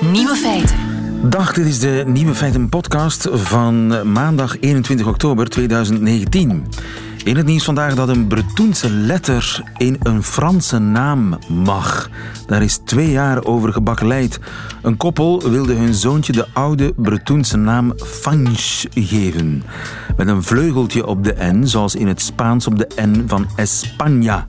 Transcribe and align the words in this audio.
Nieuwe 0.00 0.36
feiten. 0.36 0.76
Dag, 1.22 1.52
dit 1.52 1.66
is 1.66 1.78
de 1.78 2.02
Nieuwe 2.06 2.34
Feiten 2.34 2.68
podcast 2.68 3.28
van 3.32 4.12
maandag 4.12 4.60
21 4.60 5.06
oktober 5.06 5.48
2019. 5.48 6.66
In 7.28 7.36
het 7.36 7.46
nieuws 7.46 7.64
vandaag 7.64 7.94
dat 7.94 8.08
een 8.08 8.26
Bretoense 8.26 8.90
letter 8.90 9.62
in 9.76 9.96
een 10.02 10.22
Franse 10.22 10.78
naam 10.78 11.38
mag. 11.48 12.10
Daar 12.46 12.62
is 12.62 12.76
twee 12.76 13.10
jaar 13.10 13.44
over 13.44 13.72
gebakkeleid. 13.72 14.40
Een 14.82 14.96
koppel 14.96 15.50
wilde 15.50 15.74
hun 15.74 15.94
zoontje 15.94 16.32
de 16.32 16.46
oude 16.52 16.92
Bretoense 16.96 17.56
naam 17.56 17.92
Fange 17.96 18.86
geven. 18.94 19.62
Met 20.16 20.28
een 20.28 20.42
vleugeltje 20.42 21.06
op 21.06 21.24
de 21.24 21.34
N, 21.40 21.66
zoals 21.66 21.94
in 21.94 22.06
het 22.06 22.20
Spaans 22.20 22.66
op 22.66 22.78
de 22.78 22.88
N 23.00 23.24
van 23.26 23.46
España. 23.56 24.46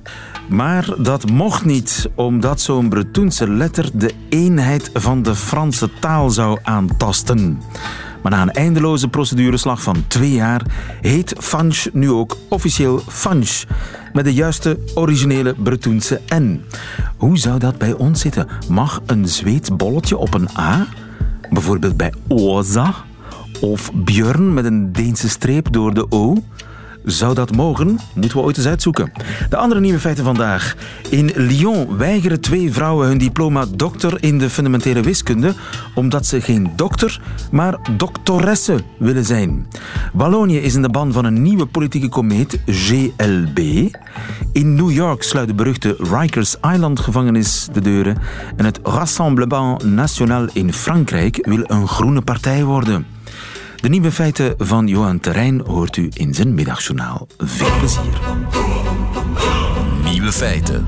Maar 0.50 0.86
dat 0.98 1.30
mocht 1.30 1.66
niet, 1.66 2.10
omdat 2.16 2.62
zo'n 2.62 2.90
Bretoense 2.90 3.50
letter 3.50 3.90
de 3.94 4.14
eenheid 4.30 4.90
van 4.94 5.22
de 5.22 5.36
Franse 5.36 5.90
taal 6.00 6.30
zou 6.30 6.60
aantasten. 6.64 7.62
Maar 8.22 8.32
na 8.32 8.42
een 8.42 8.52
eindeloze 8.52 9.08
procedureslag 9.08 9.82
van 9.82 10.04
twee 10.08 10.32
jaar 10.32 10.62
heet 11.02 11.36
Fange 11.38 11.90
nu 11.94 12.12
ook 12.12 12.38
officieel 12.50 13.00
Fange. 13.08 13.66
Met 14.14 14.26
de 14.26 14.34
juiste 14.34 14.80
originele 14.94 15.54
Bretoense 15.54 16.22
N. 16.34 16.62
Hoe 17.18 17.38
zou 17.38 17.60
dat 17.60 17.78
bij 17.78 17.94
ons 17.94 18.22
zitten? 18.22 18.48
Mag 18.70 19.02
een 19.06 19.28
Zweeds 19.28 19.76
bolletje 19.76 20.18
op 20.18 20.34
een 20.34 20.50
A? 20.58 20.88
Bijvoorbeeld 21.50 21.98
bij 21.98 22.14
Oza? 22.28 22.94
Of 23.62 23.92
Björn 23.94 24.54
met 24.54 24.66
een 24.66 24.92
Deense 24.92 25.30
streep 25.30 25.72
door 25.72 25.94
de 25.94 26.06
O? 26.10 26.36
Zou 27.04 27.34
dat 27.34 27.56
mogen? 27.56 28.00
Moeten 28.14 28.38
we 28.38 28.44
ooit 28.44 28.58
eens 28.58 28.68
uitzoeken. 28.68 29.12
De 29.50 29.58
andere 29.58 29.80
nieuwe 29.80 30.00
feiten 30.00 30.24
vandaag. 30.24 30.76
In 31.10 31.32
Lyon 31.36 31.98
weigeren 31.98 32.42
twee 32.42 32.74
vrouwen 32.74 33.08
hun 33.08 33.18
diploma 33.18 33.66
dokter 33.76 34.24
in 34.24 34.40
de 34.40 34.50
fundamentele 34.50 35.02
wiskunde 35.02 35.54
omdat 35.96 36.26
ze 36.26 36.42
geen 36.42 36.72
dokter, 36.76 37.22
maar 37.52 37.78
doctoresse 37.98 38.80
willen 38.98 39.26
zijn. 39.26 39.68
Wallonië 40.14 40.58
is 40.58 40.76
in 40.76 40.82
de 40.82 40.90
ban 40.90 41.12
van 41.12 41.26
een 41.26 41.42
nieuwe 41.42 41.66
politieke 41.66 42.10
komeet, 42.10 42.60
GLB. 42.66 43.60
In 44.52 44.76
New 44.76 44.92
York 44.92 45.24
sluit 45.24 45.48
de 45.48 45.54
beruchte 45.54 45.96
Rikers 46.00 46.56
Island 46.74 47.00
gevangenis 47.00 47.68
de 47.72 47.82
deuren 47.82 48.18
en 48.56 48.66
het 48.66 48.80
Rassemblement 48.84 49.84
National 49.84 50.48
in 50.54 50.74
Frankrijk 50.74 51.46
wil 51.48 51.64
een 51.68 51.88
groene 51.88 52.22
partij 52.22 52.64
worden. 52.64 53.19
De 53.82 53.90
nieuwe 53.90 54.12
feiten 54.12 54.54
van 54.58 54.88
Johan 54.88 55.20
Terrein 55.20 55.60
hoort 55.60 55.98
u 55.98 56.10
in 56.14 56.34
zijn 56.34 56.54
middagjournaal. 56.54 57.28
Veel 57.38 57.78
plezier. 57.78 58.20
Nieuwe 60.04 60.32
feiten. 60.32 60.86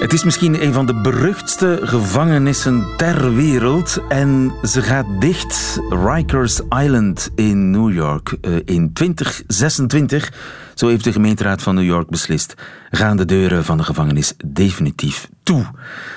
Het 0.00 0.12
is 0.12 0.24
misschien 0.24 0.62
een 0.62 0.72
van 0.72 0.86
de 0.86 0.94
beruchtste 0.94 1.78
gevangenissen 1.82 2.86
ter 2.96 3.34
wereld 3.34 4.00
en 4.08 4.52
ze 4.62 4.82
gaat 4.82 5.06
dicht. 5.20 5.78
Rikers 5.88 6.60
Island 6.60 7.30
in 7.34 7.70
New 7.70 7.92
York 7.92 8.36
eh, 8.40 8.52
in 8.64 8.92
2026, 8.92 10.32
zo 10.74 10.88
heeft 10.88 11.04
de 11.04 11.12
gemeenteraad 11.12 11.62
van 11.62 11.74
New 11.74 11.84
York 11.84 12.08
beslist, 12.08 12.54
gaan 12.90 13.16
de 13.16 13.24
deuren 13.24 13.64
van 13.64 13.76
de 13.76 13.82
gevangenis 13.82 14.34
definitief 14.46 15.28
toe. 15.42 15.64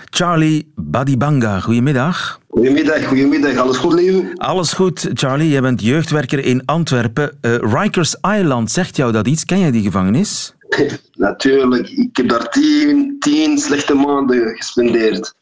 Charlie 0.09 0.72
Badibanga, 0.75 1.59
goedemiddag. 1.59 2.39
Goedemiddag, 2.50 3.06
goedemiddag. 3.08 3.56
Alles 3.58 3.78
goed, 3.78 3.94
lieve? 3.94 4.31
Alles 4.36 4.73
goed, 4.73 5.09
Charlie. 5.14 5.50
Jij 5.50 5.62
bent 5.62 5.81
jeugdwerker 5.81 6.45
in 6.45 6.66
Antwerpen. 6.66 7.38
Uh, 7.42 7.56
Rikers 7.56 8.16
Island, 8.39 8.72
zegt 8.72 8.95
jou 8.95 9.12
dat 9.12 9.28
iets? 9.28 9.45
Ken 9.45 9.59
jij 9.59 9.72
die 9.72 9.84
gevangenis? 9.84 10.53
Natuurlijk. 11.14 11.90
Ik 11.90 12.17
heb 12.17 12.30
daar 12.30 12.50
tien, 12.50 13.16
tien 13.19 13.58
slechte 13.58 13.94
maanden 13.94 14.56
gespendeerd. 14.56 15.34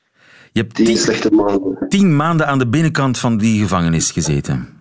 Je 0.52 0.60
hebt 0.62 0.76
Tien 0.76 0.86
tien, 0.86 0.98
slechte 0.98 1.32
maanden. 1.32 1.78
tien 1.90 2.16
maanden 2.16 2.48
aan 2.48 2.60
de 2.60 2.68
binnenkant 2.68 3.18
van 3.18 3.38
die 3.38 3.62
gevangenis 3.62 4.12
gezeten. 4.12 4.73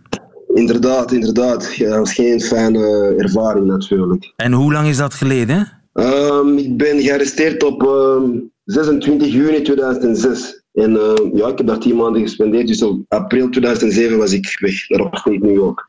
Inderdaad, 0.54 1.12
inderdaad. 1.12 1.74
Ja, 1.74 1.88
dat 1.88 1.98
was 1.98 2.12
geen 2.12 2.40
fijne 2.40 3.14
ervaring 3.18 3.66
natuurlijk. 3.66 4.32
En 4.36 4.52
hoe 4.52 4.72
lang 4.72 4.88
is 4.88 4.96
dat 4.96 5.14
geleden? 5.14 5.80
Ehm, 5.92 6.56
ik 6.56 6.76
ben 6.76 7.00
gearresteerd 7.00 7.62
op 7.62 7.82
ehm, 7.82 8.30
26 8.64 9.32
juni 9.32 9.62
2006. 9.62 10.62
En 10.72 10.96
ehm, 10.96 11.36
ja, 11.36 11.48
ik 11.48 11.58
heb 11.58 11.66
daar 11.66 11.78
tien 11.78 11.96
maanden 11.96 12.22
gespendeerd. 12.22 12.66
Dus 12.66 12.82
op 12.82 13.00
april 13.08 13.48
2007 13.48 14.18
was 14.18 14.32
ik 14.32 14.56
weg 14.60 14.88
naar 14.88 15.00
Upstate 15.00 15.38
New 15.40 15.54
York. 15.54 15.88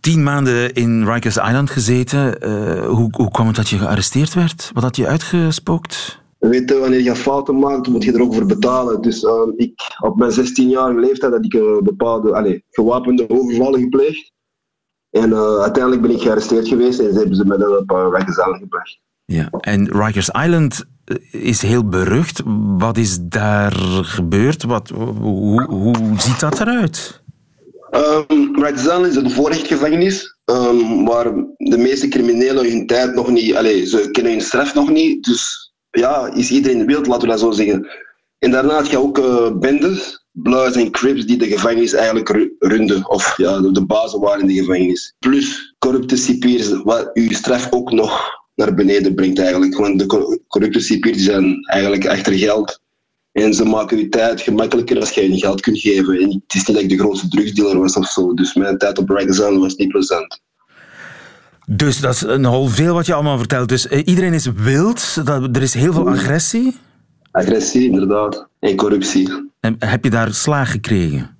Tien 0.00 0.22
maanden 0.22 0.72
in 0.72 1.04
Rikers 1.12 1.36
Island 1.36 1.70
gezeten. 1.70 2.40
Eh, 2.40 2.86
hoe, 2.86 3.08
hoe 3.10 3.30
kwam 3.30 3.46
het 3.46 3.56
dat 3.56 3.68
je 3.68 3.78
gearresteerd 3.78 4.34
werd? 4.34 4.70
Wat 4.74 4.82
had 4.82 4.96
je 4.96 5.06
uitgespookt? 5.06 6.24
We 6.46 6.52
weten, 6.52 6.80
wanneer 6.80 7.02
je 7.02 7.14
fouten 7.14 7.58
maakt, 7.58 7.88
moet 7.88 8.04
je 8.04 8.12
er 8.12 8.22
ook 8.22 8.34
voor 8.34 8.46
betalen. 8.46 9.02
Dus 9.02 9.24
ehm, 9.24 9.50
ik, 9.56 9.80
op 10.00 10.16
mijn 10.16 10.32
16-jarige 10.32 11.00
leeftijd 11.00 11.32
had 11.32 11.44
ik 11.44 11.82
bepaalde 11.82 12.34
allez, 12.34 12.60
gewapende 12.70 13.30
overvallen 13.30 13.80
gepleegd. 13.80 14.32
En 15.10 15.32
eh, 15.32 15.60
uiteindelijk 15.60 16.02
ben 16.02 16.10
ik 16.10 16.20
gearresteerd 16.20 16.68
geweest 16.68 16.98
en 16.98 17.12
ze 17.12 17.18
hebben 17.18 17.36
ze 17.36 17.44
me 17.44 17.58
dan 17.58 17.76
op 17.76 17.90
uh, 17.90 18.58
gebracht. 18.58 18.98
Ja. 19.24 19.48
En 19.50 19.90
Rikers 19.92 20.28
Island 20.28 20.84
eh, 21.04 21.16
is 21.30 21.62
heel 21.62 21.88
berucht. 21.88 22.42
Wat 22.78 22.96
is 22.96 23.18
daar 23.20 23.72
gebeurd? 24.02 24.62
Wat, 24.62 24.88
hoe, 25.20 25.62
hoe 25.62 25.94
ziet 26.16 26.40
dat 26.40 26.60
eruit? 26.60 27.22
Um, 27.90 28.54
Rikers 28.54 28.80
Island 28.80 29.06
is 29.06 29.16
een 29.16 29.30
voorrechtgevangenis 29.30 30.38
ehm, 30.44 31.04
waar 31.04 31.24
de 31.56 31.78
meeste 31.78 32.08
criminelen 32.08 32.70
hun 32.70 32.86
tijd 32.86 33.14
nog 33.14 33.30
niet, 33.30 33.54
allez, 33.54 33.90
ze 33.90 34.10
kennen 34.10 34.32
hun 34.32 34.40
straf 34.40 34.74
nog 34.74 34.90
niet. 34.90 35.24
Dus 35.24 35.65
ja, 35.98 36.32
is 36.34 36.50
iedereen 36.50 36.86
beeld, 36.86 37.06
laten 37.06 37.22
we 37.22 37.28
dat 37.28 37.40
zo 37.40 37.50
zeggen. 37.50 37.88
En 38.38 38.50
daarna 38.50 38.74
had 38.74 38.90
je 38.90 38.98
ook 38.98 39.18
eh, 39.18 39.58
bendes, 39.58 40.24
en 40.42 40.90
Crips, 40.90 41.26
die 41.26 41.36
de 41.36 41.46
gevangenis 41.46 41.92
eigenlijk 41.92 42.28
ru- 42.28 42.54
runden. 42.58 43.08
Of 43.10 43.36
ja, 43.36 43.60
de, 43.60 43.86
bazen 43.86 44.20
waren 44.20 44.40
in 44.40 44.46
de 44.46 44.54
gevangenis. 44.54 45.14
Plus 45.18 45.74
corrupte 45.78 46.16
cipiers, 46.16 46.82
wat 46.82 47.10
uw 47.14 47.30
straf 47.30 47.72
ook 47.72 47.92
nog 47.92 48.30
naar 48.54 48.74
beneden 48.74 49.14
brengt 49.14 49.38
eigenlijk. 49.38 49.76
Want 49.76 49.98
de 49.98 50.06
cor- 50.06 50.38
corrupte 50.48 50.80
cipiers 50.80 51.22
zijn 51.22 51.64
eigenlijk 51.64 52.06
achter 52.06 52.32
geld. 52.32 52.80
En 53.32 53.54
ze 53.54 53.64
maken 53.64 53.98
je 53.98 54.08
tijd 54.08 54.40
gemakkelijker 54.40 55.00
als 55.00 55.10
je 55.10 55.20
hun 55.20 55.38
geld 55.38 55.60
kunt 55.60 55.78
geven. 55.78 56.20
En 56.20 56.30
het 56.30 56.54
is 56.54 56.66
niet 56.66 56.76
dat 56.76 56.84
ik 56.84 56.88
de 56.88 56.98
grootste 56.98 57.28
drugsdealer 57.28 57.78
was 57.78 57.96
of 57.96 58.06
zo. 58.06 58.34
Dus 58.34 58.54
mijn 58.54 58.78
tijd 58.78 58.98
op 58.98 59.08
Rikers 59.08 59.38
was 59.38 59.74
niet 59.74 59.88
plezant. 59.88 60.40
Dus 61.66 62.00
dat 62.00 62.14
is 62.14 62.22
nogal 62.22 62.66
veel 62.66 62.94
wat 62.94 63.06
je 63.06 63.14
allemaal 63.14 63.38
vertelt. 63.38 63.68
Dus 63.68 63.88
eh, 63.88 64.02
iedereen 64.04 64.32
is 64.32 64.50
wild. 64.54 65.26
Dat, 65.26 65.56
er 65.56 65.62
is 65.62 65.74
heel 65.74 65.92
veel 65.92 66.08
agressie. 66.08 66.76
Agressie, 67.30 67.84
inderdaad. 67.90 68.48
En 68.58 68.76
corruptie. 68.76 69.50
En 69.60 69.76
heb 69.78 70.04
je 70.04 70.10
daar 70.10 70.34
slaag 70.34 70.70
gekregen? 70.70 71.36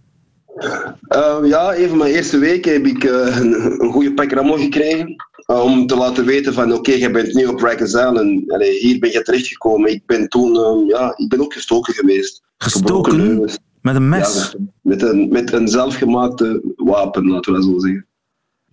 Uh, 1.09 1.39
ja, 1.45 1.73
even 1.73 1.97
mijn 1.97 2.15
eerste 2.15 2.39
week 2.39 2.65
heb 2.65 2.87
ik 2.87 3.05
uh, 3.05 3.37
een, 3.37 3.81
een 3.83 3.93
goede 3.93 4.15
pak 4.15 4.33
ramon 4.33 4.59
gekregen. 4.59 5.15
Uh, 5.47 5.63
om 5.63 5.87
te 5.87 5.97
laten 5.97 6.25
weten 6.25 6.55
van 6.55 6.65
oké, 6.65 6.77
okay, 6.77 6.99
je 6.99 7.11
bent 7.11 7.35
nu 7.35 7.47
op 7.47 7.61
Rikers 7.61 7.93
Island. 7.93 8.53
Allee, 8.53 8.79
hier 8.79 8.99
ben 8.99 9.11
je 9.11 9.23
terechtgekomen. 9.23 9.91
Ik 9.91 10.07
ben 10.07 10.29
toen, 10.29 10.57
ehm, 10.57 10.89
ja, 10.89 11.13
ik 11.17 11.29
ben 11.29 11.41
ook 11.41 11.53
gestoken 11.53 11.95
geweest. 11.95 12.43
Gestoken? 12.59 13.17
neus. 13.17 13.59
Met 13.81 13.95
een 13.95 14.03
Ja, 14.03 14.09
mes? 14.09 14.57
met, 14.83 15.03
een, 15.03 15.29
met 15.29 15.53
een 15.53 15.69
zelfgemaakte 15.69 16.63
wapen, 16.77 17.27
laten 17.29 17.53
we 17.53 17.59
dat 17.59 17.69
zo 17.69 17.79
zeggen. 17.79 18.07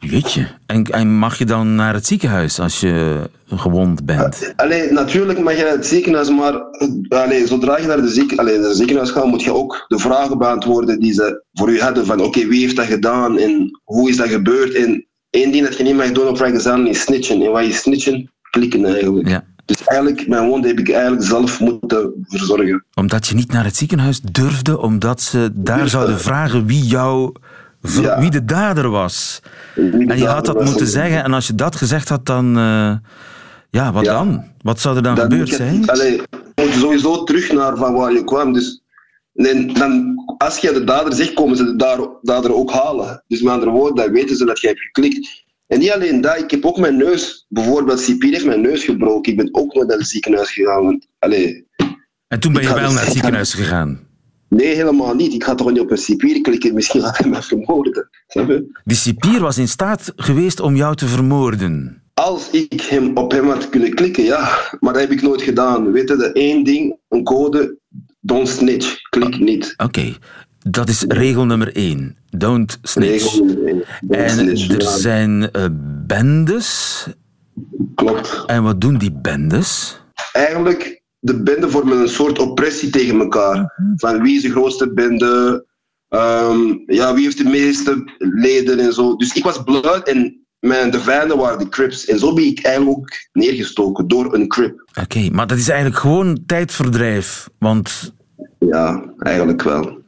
Jeetje. 0.10 0.48
En, 0.66 0.84
en 0.84 1.18
mag 1.18 1.38
je 1.38 1.46
dan 1.46 1.76
naar 1.76 1.94
het 1.94 2.06
ziekenhuis 2.06 2.60
als 2.60 2.80
je 2.80 3.30
gewond 3.48 4.06
bent? 4.06 4.54
Allee, 4.56 4.92
natuurlijk 4.92 5.40
mag 5.40 5.58
je 5.58 5.64
naar 5.64 5.72
het 5.72 5.86
ziekenhuis, 5.86 6.30
maar 6.30 6.54
eh, 6.54 7.22
allee, 7.22 7.48
zodra 7.48 7.78
je 7.78 7.88
naar 7.88 8.02
de 8.02 8.08
ziek, 8.08 8.40
allee, 8.40 8.58
naar 8.58 8.68
het 8.68 8.78
ziekenhuis 8.78 9.10
gaat, 9.10 9.26
moet 9.26 9.44
je 9.44 9.54
ook 9.54 9.86
de 9.88 10.00
vragen 10.00 10.38
beantwoorden 10.38 11.00
die 11.00 11.14
ze 11.14 11.44
voor 11.54 11.72
je 11.72 11.82
hadden. 11.82 12.06
Van 12.06 12.22
oké, 12.22 12.48
wie 12.48 12.62
heeft 12.62 12.76
dat 12.76 12.86
gedaan 12.86 13.38
en 13.38 13.80
hoe 13.84 14.10
is 14.10 14.18
dat 14.18 14.28
gebeurd? 14.28 14.74
En 14.74 15.08
één 15.30 15.52
ding 15.52 15.66
dat 15.66 15.78
je 15.78 15.84
niet 15.84 15.96
mag 15.96 16.12
doen 16.12 16.28
op 16.28 16.42
Island 16.42 16.88
is 16.88 17.02
snitchen. 17.02 17.42
En 17.42 17.52
wat 17.52 17.64
is 17.64 17.78
snitchen? 17.78 18.32
Klikken 18.50 18.86
eigenlijk. 18.86 19.28
Ja. 19.28 19.44
Dus 19.66 19.84
eigenlijk, 19.84 20.28
mijn 20.28 20.48
wond 20.48 20.66
heb 20.66 20.80
ik 20.80 20.90
eigenlijk 20.90 21.24
zelf 21.24 21.60
moeten 21.60 22.26
verzorgen. 22.28 22.86
Omdat 22.94 23.28
je 23.28 23.36
niet 23.36 23.52
naar 23.52 23.64
het 23.64 23.76
ziekenhuis 23.76 24.22
durfde, 24.22 24.80
omdat 24.80 25.22
ze 25.22 25.50
daar 25.54 25.90
zouden 25.90 26.20
vragen 26.20 26.66
wie 26.66 26.86
jou, 26.86 27.32
Ja. 27.92 28.20
wie 28.20 28.30
de 28.32 28.46
dader 28.46 28.90
was. 28.90 29.40
De 29.76 30.06
En 30.08 30.18
je 30.18 30.26
had 30.28 30.46
dat 30.46 30.64
moeten 30.66 30.88
zeggen, 30.88 31.24
en 31.24 31.34
als 31.34 31.48
je 31.48 31.56
dat 31.56 31.76
gezegd 31.76 32.10
had, 32.10 32.26
dan. 32.26 32.58
eh, 32.58 32.96
ja, 33.70 33.92
wat 33.92 34.06
Ja. 34.06 34.14
dan? 34.14 34.44
Wat 34.62 34.80
zou 34.80 34.96
er 34.96 35.04
dan, 35.04 35.16
Dan 35.16 35.24
gebeurd 35.32 35.50
je- 35.50 35.56
zijn? 35.56 35.90
Allee, 35.90 36.12
je 36.56 36.64
moet 36.66 36.74
sowieso 36.74 37.24
terug 37.24 37.52
naar 37.52 37.78
van 37.78 37.94
waar 37.94 38.14
je 38.14 38.24
kwam. 38.24 38.54
Dus 38.54 38.82
dan, 39.74 40.16
als 40.38 40.58
je 40.58 40.72
de 40.72 40.84
dader 40.84 41.14
zegt, 41.14 41.34
komen 41.34 41.58
ze 41.58 41.64
de 41.76 41.76
dader 42.22 42.54
ook 42.54 42.72
halen. 42.72 43.24
Dus 43.28 43.42
met 43.42 43.54
andere 43.54 43.72
woorden, 43.72 43.96
dan 44.06 44.14
weten 44.14 44.36
ze 44.36 44.46
dat 44.46 44.60
je 44.62 44.68
hebt 44.68 44.80
geklikt. 44.82 45.44
En 45.68 45.80
niet 45.80 45.92
alleen 45.92 46.22
dat, 46.22 46.38
ik 46.38 46.52
heb 46.52 46.66
ook 46.66 46.78
mijn 46.78 46.98
neus, 46.98 47.46
bijvoorbeeld 47.50 48.00
Cipier 48.00 48.32
heeft 48.32 48.46
mijn 48.46 48.62
neus 48.62 48.84
gebroken. 48.84 49.32
Ik 49.32 49.38
ben 49.38 49.50
ook 49.52 49.74
naar 49.74 49.98
het 49.98 50.08
ziekenhuis 50.08 50.52
gegaan. 50.52 51.00
Allee, 51.20 51.68
En 52.28 52.40
toen 52.40 52.54
ben 52.54 52.62
je 52.62 52.74
wel 52.74 52.84
dus- 52.84 52.94
naar 52.94 53.04
het 53.04 53.14
ziekenhuis 53.18 53.54
gegaan. 53.54 54.00
Nee, 54.54 54.76
helemaal 54.76 55.14
niet. 55.16 55.34
Ik 55.34 55.44
ga 55.44 55.56
toch 55.56 55.72
niet 55.72 55.80
op 55.80 55.92
een 55.92 55.98
Cipier 55.98 56.42
klikken, 56.42 56.74
misschien 56.74 57.02
gaat 57.02 57.18
hij 57.18 57.30
me 57.30 57.42
vermoorden. 57.42 58.10
Die 58.84 58.98
cipier 58.98 59.40
was 59.40 59.58
in 59.58 59.68
staat 59.68 60.14
geweest 60.16 60.60
om 60.60 60.76
jou 60.76 60.96
te 60.96 61.08
vermoorden. 61.08 62.02
Als 62.14 62.50
ik 62.50 62.82
hem 62.82 63.18
op 63.18 63.32
hem 63.32 63.50
had 63.50 63.70
kunnen 63.70 63.94
klikken, 63.94 64.24
ja. 64.24 64.50
Maar 64.80 64.94
dat 64.94 65.02
heb 65.02 65.12
ik 65.12 65.22
nooit 65.22 65.42
gedaan. 65.42 65.92
Weet 65.92 66.08
je, 66.08 66.32
één 66.32 66.64
ding, 66.64 66.98
een 67.10 67.24
code, 67.24 67.78
don't 68.20 68.48
snitch, 68.48 68.96
klik 69.10 69.40
niet. 69.40 69.74
Oké, 69.78 70.16
dat 70.60 70.90
is 70.90 71.06
regel 71.08 71.46
nummer 71.46 71.76
één. 71.76 72.18
Don't 72.30 72.80
snitch. 72.82 73.12
Regel 73.12 73.46
nummer 73.46 73.68
één. 73.68 73.84
Don't 74.02 74.22
En 74.22 74.30
snitch, 74.30 74.70
er 74.70 74.82
ja. 74.82 74.98
zijn 74.98 75.52
eh, 75.52 75.66
bendes. 76.08 77.08
Klopt. 77.96 78.44
En 78.46 78.64
wat 78.64 78.82
doen 78.82 78.98
die 78.98 79.12
bendes? 79.12 80.02
Eigenlijk, 80.32 81.03
de 81.24 81.44
benden 81.44 81.72
vormen 81.72 81.98
een 81.98 82.10
soort 82.10 82.40
oppressie 82.40 82.90
tegen 82.90 83.20
elkaar. 83.20 83.74
Van 83.96 84.22
wie 84.22 84.36
is 84.36 84.42
de 84.42 84.52
grootste 84.52 84.94
bende? 84.94 85.66
Ehm, 86.10 86.60
ja, 86.86 87.14
wie 87.14 87.24
heeft 87.24 87.38
de 87.38 87.50
meeste 87.50 88.16
leden 88.18 88.80
en 88.80 88.94
zo. 88.94 89.16
Dus 89.16 89.34
ik 89.34 89.44
was 89.44 89.64
Blood 89.64 90.08
en 90.08 90.46
mijn, 90.60 90.92
de 90.92 91.00
vijanden 91.00 91.38
waren 91.38 91.60
de 91.60 91.70
Crips. 91.70 92.06
En 92.06 92.20
zo 92.20 92.34
ben 92.34 92.44
ik 92.44 92.66
eigenlijk 92.66 92.98
ook 92.98 93.10
neergestoken 93.32 94.08
door 94.08 94.34
een 94.34 94.48
Crip. 94.48 94.92
Oké, 95.02 95.30
maar 95.32 95.48
dat 95.48 95.58
is 95.58 95.68
eigenlijk 95.70 96.00
gewoon 96.00 96.44
tijdverdrijf. 96.46 97.50
Want 97.60 98.14
Ja, 98.60 99.04
eigenlijk 99.18 99.62
wel. 99.62 100.02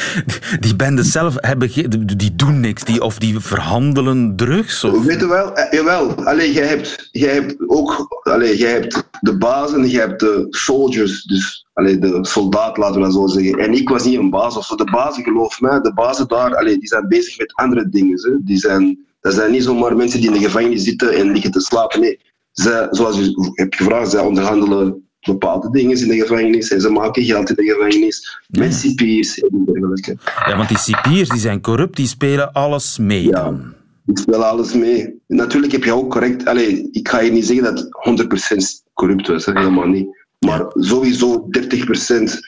die 0.60 0.76
bendes 0.76 1.10
zelf 1.10 1.34
hebben 1.36 1.70
die 2.18 2.36
doen 2.36 2.60
niks. 2.60 2.84
Die, 2.84 3.02
of 3.02 3.18
die 3.18 3.38
verhandelen 3.40 4.36
drugs. 4.36 4.84
Of... 4.84 5.04
Weet 5.04 5.20
je 5.20 5.28
wel, 5.28 5.54
eh, 5.54 5.72
jawel. 5.72 6.24
Allee, 6.24 6.52
jij 6.52 6.66
hebt, 6.66 7.08
jij 7.10 7.34
hebt 7.34 7.54
ook 7.66 8.20
allee, 8.22 8.56
jij 8.56 8.70
hebt 8.70 9.08
de 9.20 9.36
bazen, 9.36 9.88
jij 9.88 10.00
hebt 10.00 10.20
de 10.20 10.46
soldiers, 10.50 11.24
dus 11.24 11.66
allee, 11.72 11.98
de 11.98 12.18
soldaat, 12.22 12.76
laten 12.76 12.94
we 12.94 13.00
dat 13.00 13.12
zo 13.12 13.26
zeggen. 13.26 13.58
En 13.58 13.72
ik 13.72 13.88
was 13.88 14.04
niet 14.04 14.18
een 14.18 14.30
baas 14.30 14.56
of 14.56 14.64
zo. 14.64 14.76
De 14.76 14.90
bazen, 14.90 15.24
geloof 15.24 15.60
mij, 15.60 15.80
de 15.80 15.94
bazen 15.94 16.28
daar, 16.28 16.56
allee, 16.56 16.78
die 16.78 16.88
zijn 16.88 17.08
bezig 17.08 17.38
met 17.38 17.54
andere 17.54 17.88
dingen. 17.88 18.20
Hè. 18.22 18.44
Die 18.44 18.58
zijn, 18.58 18.98
dat 19.20 19.34
zijn 19.34 19.50
niet 19.50 19.64
zomaar 19.64 19.96
mensen 19.96 20.20
die 20.20 20.28
in 20.28 20.38
de 20.38 20.44
gevangenis 20.44 20.82
zitten 20.82 21.12
en 21.12 21.32
liggen 21.32 21.50
te 21.50 21.60
slapen. 21.60 22.00
Nee, 22.00 22.20
zij, 22.52 22.86
zoals 22.90 23.18
u 23.18 23.34
hebt 23.52 23.76
gevraagd, 23.76 24.10
zij 24.10 24.20
onderhandelen 24.20 25.07
bepaalde 25.20 25.70
dingen 25.70 26.00
in 26.00 26.08
de 26.08 26.16
gevangenis 26.16 26.70
en 26.70 26.80
ze 26.80 26.90
maken 26.90 27.24
geld 27.24 27.48
in 27.50 27.54
de 27.54 27.72
gevangenis 27.72 28.38
met 28.48 28.74
cipiers 28.74 29.38
en 29.38 29.64
dergelijke. 29.64 30.16
Ja, 30.46 30.56
want 30.56 30.68
die 30.68 30.78
cipiers 30.78 31.28
die 31.28 31.40
zijn 31.40 31.60
corrupt, 31.60 31.96
die 31.96 32.06
spelen 32.06 32.52
alles 32.52 32.98
mee 32.98 33.22
Ja. 33.24 33.30
dan. 33.42 33.74
Ik 34.06 34.18
speel 34.18 34.44
alles 34.44 34.72
mee. 34.72 35.20
Natuurlijk 35.26 35.72
heb 35.72 35.84
je 35.84 35.92
ook 35.92 36.10
correct. 36.10 36.46
Allee, 36.46 36.88
ik 36.92 37.08
ga 37.08 37.20
je 37.20 37.30
niet 37.32 37.46
zeggen 37.46 37.64
dat 37.64 37.78
het 37.78 37.88
100% 37.90 38.82
corrupt 38.94 39.26
was, 39.28 39.46
hè, 39.46 39.52
helemaal 39.58 39.86
niet. 39.86 40.06
Maar 40.38 40.64
sowieso 40.74 41.46
30%. 41.50 42.40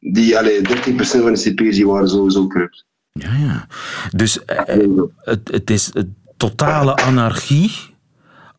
Die, 0.00 0.38
allee, 0.38 0.60
30% 0.62 1.22
van 1.22 1.32
de 1.34 1.40
CP's 1.54 1.76
die 1.76 1.86
waren 1.86 2.08
sowieso 2.08 2.46
corrupt. 2.46 2.84
Ja, 3.12 3.32
ja. 3.34 3.66
Dus 4.10 4.44
eh, 4.44 4.86
het, 5.16 5.48
het 5.52 5.70
is 5.70 5.90
eh, 5.92 6.02
totale 6.36 6.94
anarchie. 6.96 7.72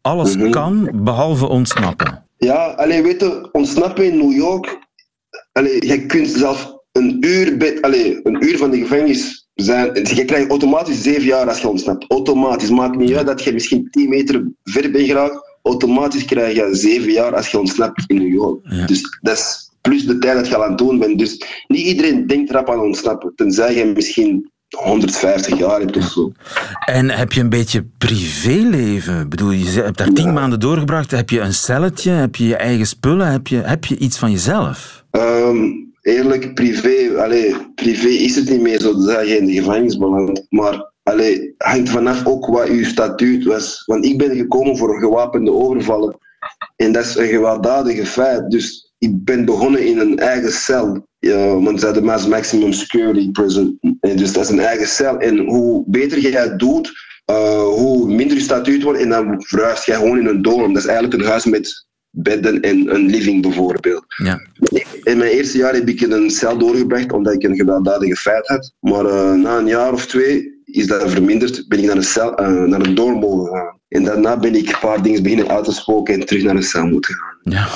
Alles 0.02 0.36
Mhm. 0.36 0.50
kan, 0.50 0.90
behalve 0.94 1.48
ontsnappen. 1.48 2.25
Ja, 2.38 2.66
allee, 2.66 3.02
weet 3.02 3.20
je, 3.20 3.50
ontsnappen 3.52 4.06
in 4.06 4.18
New 4.18 4.32
York. 4.32 4.80
Allee, 5.52 5.88
je 5.88 6.06
kunt 6.06 6.28
zelf 6.28 6.74
een 6.92 7.18
uur, 7.20 7.58
bij, 7.58 7.82
allee, 7.82 8.20
een 8.24 8.44
uur 8.44 8.58
van 8.58 8.72
de 8.72 8.78
gevangenis 8.78 9.48
zijn. 9.54 9.94
Je 9.94 10.26
krijgt 10.26 10.50
automatisch 10.50 11.02
zeven 11.02 11.24
jaar 11.24 11.48
als 11.48 11.62
je 11.62 11.68
ontsnapt. 11.68 12.06
Automatisch. 12.12 12.70
Maakt 12.70 12.98
niet 12.98 13.16
uit 13.16 13.26
dat 13.26 13.44
je 13.44 13.54
misschien 13.54 13.88
10 13.90 14.10
meter 14.10 14.52
ver 14.64 14.92
bent 14.92 15.06
geraakt. 15.06 15.58
Automatisch 15.62 16.26
krijg 16.26 16.56
je 16.56 16.76
zeven 16.76 17.12
jaar 17.12 17.36
als 17.36 17.52
je 17.52 17.60
ontsnapt 17.60 18.04
in 18.08 18.18
New 18.18 18.34
York. 18.34 18.60
Ja. 18.64 18.86
Dus 18.86 19.20
dat 19.22 19.38
is 19.38 19.72
plus 19.82 20.06
de 20.06 20.18
tijd 20.18 20.36
dat 20.36 20.48
je 20.48 20.56
al 20.56 20.64
aan 20.64 20.70
het 20.70 20.78
doen 20.78 21.00
bent. 21.00 21.20
Dus 21.20 21.42
niet 21.68 21.86
iedereen 21.86 22.28
denkt 22.28 22.50
erop 22.50 22.70
aan 22.70 22.80
ontsnappen. 22.80 23.36
Tenzij 23.36 23.76
je 23.76 23.86
misschien 23.86 24.52
150 24.70 25.58
jaar 25.58 25.80
hebt 25.80 25.98
of 25.98 26.04
zo. 26.04 26.32
En 26.86 27.10
heb 27.10 27.32
je 27.32 27.42
een 27.42 27.50
beetje 27.50 27.86
privéleven? 27.98 29.20
Ik 29.20 29.30
bedoel, 29.30 29.52
je 29.52 29.82
hebt 29.82 29.98
daar 29.98 30.14
tien 30.14 30.34
maanden 30.34 30.60
doorgebracht. 30.60 31.12
Heb 31.12 31.30
je 31.30 31.40
een 31.40 31.54
celletje? 31.54 32.12
Heb 32.12 32.36
je 32.36 32.48
je 32.48 32.56
eigen 32.56 32.86
spullen? 32.86 33.32
Heb 33.32 33.48
je, 33.48 33.58
heb 33.58 33.86
je 33.86 33.98
iets 33.98 34.18
van 34.18 34.32
jezelf? 34.32 35.06
Ehm, 35.12 35.72
eerlijk, 36.02 36.54
privé, 36.54 37.22
allee, 37.22 37.56
privé 37.76 38.08
is 38.08 38.36
het 38.36 38.50
niet 38.50 38.62
meer 38.62 38.82
zo 38.82 39.06
dat 39.06 39.28
je 39.28 39.38
in 39.38 39.46
de 39.46 39.54
gevangenis 39.54 39.98
belandt. 39.98 40.46
Maar 40.50 40.92
allee, 41.04 41.54
hangt 41.58 41.90
vanaf 41.90 42.26
ook 42.26 42.46
wat 42.46 42.68
uw 42.68 42.84
statuut 42.84 43.44
was. 43.46 43.84
Want 43.86 44.06
ik 44.06 44.18
ben 44.18 44.36
gekomen 44.36 44.78
voor 44.78 45.00
gewapende 45.00 45.52
overvallen. 45.52 46.18
En 46.76 46.92
dat 46.92 47.06
is 47.06 47.16
een 47.16 47.28
gewelddadige 47.28 48.06
feit. 48.06 48.52
Dus 48.52 48.94
ik 48.98 49.24
ben 49.24 49.46
begonnen 49.46 49.86
in 49.86 50.00
een 50.00 50.20
eigen 50.20 50.52
cel. 50.52 51.08
Want 51.34 51.80
ze 51.80 51.86
hadden 51.86 52.30
maximum 52.30 52.74
security 52.74 53.32
prison. 53.32 53.78
En 54.00 54.18
dus 54.18 54.34
dat 54.34 54.44
is 54.44 54.50
een 54.50 54.60
eigen 54.60 54.88
cel. 54.88 55.18
En 55.18 55.38
hoe 55.38 55.84
beter 55.88 56.20
jij 56.20 56.42
het 56.42 56.60
doet, 56.60 56.92
eh, 57.26 57.64
hoe 57.64 58.08
minder 58.08 58.38
je 58.38 58.44
statuut 58.44 58.84
wordt. 58.84 59.00
En 59.00 59.10
dan 59.10 59.44
verhuis 59.44 59.86
jij 59.86 59.96
gewoon 59.96 60.20
in 60.20 60.26
een 60.26 60.42
dorm. 60.42 60.74
Dat 60.74 60.84
is 60.84 60.90
eigenlijk 60.90 61.22
een 61.22 61.30
huis 61.30 61.46
met 61.46 61.86
bedden 62.10 62.62
en 62.62 62.96
een 62.96 63.06
living 63.06 63.42
bijvoorbeeld. 63.42 64.06
Ja. 64.08 64.40
In 65.04 65.18
mijn 65.18 65.32
eerste 65.32 65.58
jaar 65.58 65.74
heb 65.74 65.90
ik 65.90 66.02
in 66.02 66.12
een 66.12 66.30
cel 66.32 66.58
doorgebracht 66.58 67.12
omdat 67.12 67.34
ik 67.34 67.44
een 67.44 67.56
gewelddadige 67.56 68.16
feit 68.16 68.48
had. 68.48 68.74
Maar 68.80 69.06
eh, 69.06 69.34
na 69.34 69.58
een 69.58 69.68
jaar 69.68 69.94
of 69.94 70.06
twee 70.06 70.62
is 70.66 70.88
dat 70.88 71.12
verminderd. 71.12 71.68
Ben 71.68 71.80
ik 71.80 71.86
naar 71.86 71.96
een, 71.96 72.04
cel, 72.04 72.36
eh, 72.36 72.64
naar 72.64 72.82
een 72.82 72.96
dorm 72.96 73.20
mogen 73.20 73.58
gaan. 73.58 73.80
En 73.88 74.04
daarna 74.04 74.38
ben 74.38 74.56
ik 74.56 74.68
een 74.68 74.80
paar 74.80 75.02
dingen 75.02 75.24
beginnen 75.24 75.50
uit 75.50 75.64
te 75.64 75.72
spoken 75.72 76.14
en 76.14 76.26
terug 76.26 76.44
naar 76.44 76.56
een 76.56 76.64
cel 76.64 76.86
moeten 76.86 77.14
gaan. 77.14 77.54
ja. 77.54 77.68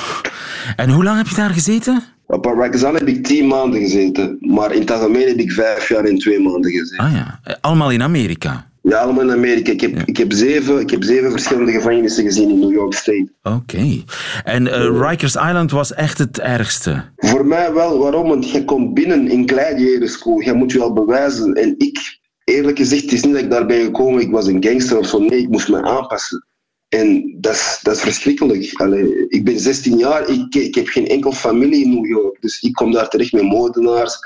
En 0.76 0.90
hoe 0.90 1.04
lang 1.04 1.16
heb 1.16 1.26
je 1.26 1.34
daar 1.34 1.50
gezeten? 1.50 2.02
Op 2.30 2.44
Rikers 2.58 2.82
heb 2.82 3.08
ik 3.08 3.24
tien 3.26 3.46
maanden 3.46 3.80
gezeten. 3.80 4.36
Maar 4.40 4.72
in 4.72 4.80
het 4.80 4.90
algemeen 4.90 5.28
heb 5.28 5.36
ik 5.38 5.52
vijf 5.52 5.88
jaar 5.88 6.04
en 6.04 6.18
twee 6.18 6.40
maanden 6.40 6.70
gezeten. 6.70 7.04
Ah 7.04 7.12
ja, 7.12 7.40
Eh, 7.44 7.54
allemaal 7.60 7.90
in 7.90 8.02
Amerika. 8.02 8.68
Ja, 8.82 8.98
allemaal 8.98 9.22
in 9.22 9.30
Amerika. 9.30 9.72
Ik 9.72 9.80
heb, 9.80 10.02
ik, 10.04 10.16
heb 10.16 10.32
zeven, 10.32 10.80
ik 10.80 10.90
heb 10.90 11.02
zeven 11.02 11.30
verschillende 11.30 11.72
gevangenissen 11.72 12.24
gezien 12.24 12.50
in 12.50 12.58
New 12.58 12.72
York 12.72 12.92
State. 12.94 13.28
Oké. 13.42 14.02
En 14.44 14.66
eh, 14.66 15.08
Rikers 15.08 15.34
Island 15.34 15.70
was 15.70 15.94
echt 15.94 16.18
het 16.18 16.38
ergste. 16.40 17.04
Voor 17.16 17.46
mij 17.46 17.72
wel. 17.72 17.98
Waarom? 17.98 18.28
Want 18.28 18.50
je 18.50 18.64
komt 18.64 18.94
binnen 18.94 19.28
in 19.28 19.48
Gladiator 19.48 20.08
School. 20.08 20.40
Je 20.40 20.52
moet 20.52 20.72
je 20.72 20.82
al 20.82 20.92
bewijzen. 20.92 21.54
En 21.54 21.74
ik, 21.78 21.98
eerlijk 22.44 22.78
gezegd, 22.78 23.02
het 23.02 23.12
is 23.12 23.24
niet 23.24 23.34
dat 23.34 23.42
ik 23.42 23.50
daar 23.50 23.66
ben 23.66 23.84
gekomen. 23.84 24.20
Ik 24.20 24.30
was 24.30 24.46
een 24.46 24.64
gangster 24.64 24.98
of 24.98 25.06
zo. 25.06 25.18
Nee, 25.18 25.38
ik 25.38 25.48
moest 25.48 25.68
me 25.68 25.82
aanpassen. 25.82 26.44
En 26.90 27.36
dat 27.40 27.52
is, 27.52 27.78
dat 27.82 27.94
is 27.94 28.00
verschrikkelijk. 28.00 28.72
Allee, 28.74 29.28
ik 29.28 29.44
ben 29.44 29.58
16 29.58 29.98
jaar. 29.98 30.28
Ik, 30.28 30.54
ik 30.54 30.74
heb 30.74 30.86
geen 30.88 31.06
enkel 31.06 31.32
familie 31.32 31.84
in 31.84 31.94
New 31.94 32.06
York. 32.06 32.36
Dus 32.40 32.60
ik 32.60 32.72
kom 32.72 32.92
daar 32.92 33.08
terecht 33.08 33.32
met 33.32 33.42
moordenaars. 33.42 34.18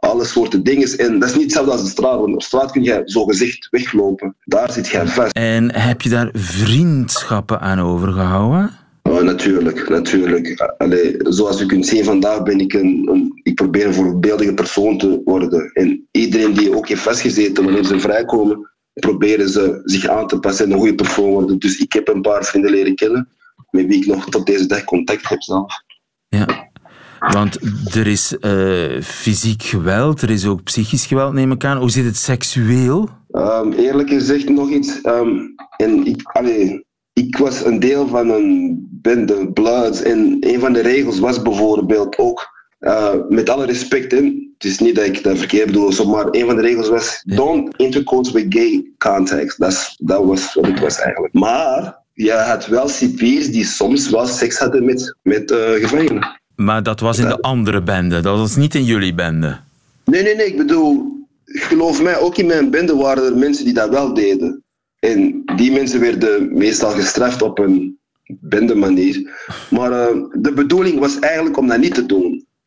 Alle 0.00 0.24
soorten 0.24 0.62
dingen. 0.62 0.98
En 0.98 1.18
dat 1.18 1.28
is 1.28 1.34
niet 1.34 1.44
hetzelfde 1.44 1.72
als 1.72 1.82
de 1.82 1.88
straat. 1.88 2.20
Want 2.20 2.34
op 2.34 2.42
straat 2.42 2.70
kun 2.70 2.82
je 2.82 3.02
zogezegd 3.04 3.68
weglopen. 3.70 4.36
Daar 4.44 4.72
zit 4.72 4.88
je 4.88 5.06
vast. 5.06 5.32
En 5.32 5.74
heb 5.74 6.02
je 6.02 6.08
daar 6.08 6.30
vriendschappen 6.32 7.60
aan 7.60 7.80
overgehouden? 7.80 8.70
Oh, 9.02 9.22
natuurlijk, 9.22 9.88
natuurlijk. 9.88 10.74
Allee, 10.78 11.16
zoals 11.18 11.60
u 11.60 11.66
kunt 11.66 11.86
zien, 11.86 12.04
vandaag 12.04 12.42
ben 12.42 12.60
ik 12.60 12.72
een, 12.72 13.08
een, 13.12 13.40
ik 13.42 13.54
probeer 13.54 13.86
een 13.86 13.94
voorbeeldige 13.94 14.54
persoon 14.54 14.98
te 14.98 15.20
worden. 15.24 15.70
En 15.72 16.08
iedereen 16.10 16.54
die 16.54 16.76
ook 16.76 16.88
heeft 16.88 17.02
vastgezeten, 17.02 17.64
wanneer 17.64 17.84
ze 17.84 18.00
vrijkomen, 18.00 18.73
proberen 18.94 19.48
ze 19.48 19.80
zich 19.84 20.08
aan 20.08 20.26
te 20.26 20.38
passen 20.38 20.64
en 20.64 20.72
een 20.72 20.78
goede 20.78 20.94
persoon 20.94 21.30
worden. 21.30 21.58
Dus 21.58 21.78
ik 21.78 21.92
heb 21.92 22.08
een 22.08 22.20
paar 22.20 22.44
vrienden 22.44 22.70
leren 22.70 22.94
kennen, 22.94 23.28
met 23.70 23.86
wie 23.86 24.00
ik 24.00 24.06
nog 24.06 24.28
tot 24.28 24.46
deze 24.46 24.66
dag 24.66 24.84
contact 24.84 25.28
heb 25.28 25.42
zelf. 25.42 25.82
Ja. 26.28 26.72
Want 27.18 27.58
er 27.94 28.06
is 28.06 28.38
eh, 28.38 29.02
fysiek 29.02 29.62
geweld, 29.62 30.22
er 30.22 30.30
is 30.30 30.46
ook 30.46 30.62
psychisch 30.62 31.06
geweld, 31.06 31.32
neem 31.32 31.52
ik 31.52 31.64
aan. 31.64 31.76
Hoe 31.76 31.90
zit 31.90 32.04
het 32.04 32.16
seksueel? 32.16 33.08
Ehm, 33.30 33.72
eerlijk 33.72 34.08
gezegd 34.08 34.48
nog 34.48 34.70
iets. 34.70 35.00
ehm, 35.00 35.38
en 35.76 36.06
ik, 36.06 36.22
allee, 36.22 36.84
ik 37.12 37.36
was 37.36 37.64
een 37.64 37.80
deel 37.80 38.08
van 38.08 38.28
een 38.28 38.86
bende, 38.90 39.52
Bloods. 39.52 40.02
En 40.02 40.36
een 40.40 40.60
van 40.60 40.72
de 40.72 40.80
regels 40.80 41.18
was 41.18 41.42
bijvoorbeeld 41.42 42.18
ook, 42.18 42.53
eh, 42.84 43.14
met 43.28 43.48
alle 43.48 43.66
respect, 43.66 44.12
hè, 44.12 44.18
het 44.58 44.64
is 44.64 44.78
niet 44.78 44.94
dat 44.94 45.04
ik 45.04 45.22
dat 45.22 45.38
verkeerd 45.38 45.66
bedoel, 45.66 46.06
maar 46.06 46.26
een 46.30 46.46
van 46.46 46.56
de 46.56 46.62
regels 46.62 46.88
was: 46.88 47.22
don't 47.26 47.76
intercourse 47.76 48.32
with 48.32 48.46
gay 48.48 48.90
contacts. 48.98 49.56
Dat, 49.56 50.24
was 50.24 50.54
wat 50.54 50.66
ik 50.66 50.78
was 50.78 50.98
eigenlijk. 50.98 51.34
Maar 51.34 51.98
je 52.12 52.32
had 52.32 52.66
wel 52.66 52.88
cipiers 52.88 53.50
die 53.50 53.64
soms 53.64 54.10
wel 54.10 54.26
seks 54.26 54.58
hadden 54.58 54.84
met, 54.84 55.16
met 55.22 55.50
eh, 55.50 55.72
gevangenen. 55.72 56.40
Maar 56.56 56.82
dat 56.82 57.00
was 57.00 57.18
in 57.18 57.28
de 57.28 57.40
andere 57.40 57.82
bende, 57.82 58.20
dat 58.20 58.38
was 58.38 58.56
niet 58.56 58.74
in 58.74 58.84
jullie 58.84 59.14
bende. 59.14 59.58
Nee, 60.04 60.22
nee, 60.22 60.34
nee. 60.34 60.46
Ik 60.46 60.56
bedoel, 60.56 61.06
geloof 61.44 62.02
mij, 62.02 62.18
ook 62.18 62.36
in 62.36 62.46
mijn 62.46 62.70
bende 62.70 62.96
waren 62.96 63.24
er 63.24 63.36
mensen 63.36 63.64
die 63.64 63.74
dat 63.74 63.88
wel 63.88 64.14
deden. 64.14 64.62
En 64.98 65.42
die 65.56 65.72
mensen 65.72 66.00
werden 66.00 66.58
meestal 66.58 66.90
gestraft 66.90 67.42
op 67.42 67.58
een 67.58 67.98
bende 68.26 68.74
manier. 68.74 69.30
Maar 69.70 69.92
eh, 69.92 70.16
de 70.32 70.52
bedoeling 70.52 70.98
was 70.98 71.18
eigenlijk 71.18 71.56
om 71.56 71.66
dat 71.66 71.78
niet 71.78 71.94
te 71.94 72.06
doen. 72.06 72.23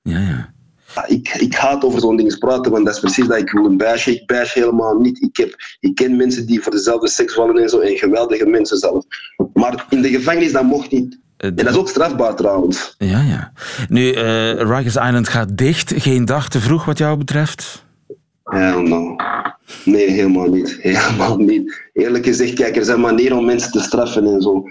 Ja, 0.07 0.19
ja. 0.19 0.55
Ja, 0.95 1.07
Ik, 1.07 1.29
ik 1.39 1.55
haat 1.55 1.83
over 1.83 1.99
zo'n 1.99 2.17
dingen 2.17 2.37
praten, 2.37 2.71
want 2.71 2.85
dat 2.85 2.93
is 2.93 2.99
precies 2.99 3.27
dat 3.27 3.37
ik 3.37 3.51
wil 3.51 3.65
een 3.65 3.77
bashen. 3.77 4.13
Ik 4.13 4.25
bash 4.25 4.53
helemaal 4.53 4.99
niet. 4.99 5.21
Ik, 5.21 5.37
heb, 5.37 5.55
ik 5.79 5.95
ken 5.95 6.15
mensen 6.15 6.45
die 6.47 6.61
voor 6.61 6.71
dezelfde 6.71 7.09
seks 7.09 7.33
vallen 7.33 7.57
en 7.57 7.69
zo, 7.69 7.79
en 7.79 7.97
geweldige 7.97 8.45
mensen 8.45 8.77
zelf. 8.77 9.05
Maar 9.53 9.85
in 9.89 10.01
de 10.01 10.09
gevangenis, 10.09 10.51
dat 10.51 10.63
mocht 10.63 10.91
niet. 10.91 11.19
Eh, 11.37 11.49
En 11.49 11.55
dat 11.55 11.67
is 11.69 11.75
ook 11.75 11.89
strafbaar 11.89 12.35
trouwens. 12.35 12.95
Ja, 12.97 13.21
ja. 13.21 13.51
Nu, 13.89 14.11
eh 14.11 14.51
Rikers 14.53 14.95
Island 14.95 15.27
gaat 15.27 15.57
dicht. 15.57 15.93
Geen 15.97 16.25
dag 16.25 16.49
te 16.49 16.59
vroeg 16.59 16.85
wat 16.85 16.97
jou 16.97 17.17
betreft? 17.17 17.85
Hell 18.43 18.81
no. 18.81 19.15
Nee, 19.85 20.09
helemaal 20.09 20.49
niet. 20.49 20.77
Helemaal 20.81 21.37
niet. 21.37 21.81
Eerlijk 21.93 22.25
gezegd, 22.25 22.53
kijk, 22.53 22.75
er 22.75 22.85
zijn 22.85 22.99
manieren 22.99 23.37
om 23.37 23.45
mensen 23.45 23.71
te 23.71 23.79
straffen 23.79 24.25
en 24.33 24.41
zo. 24.41 24.63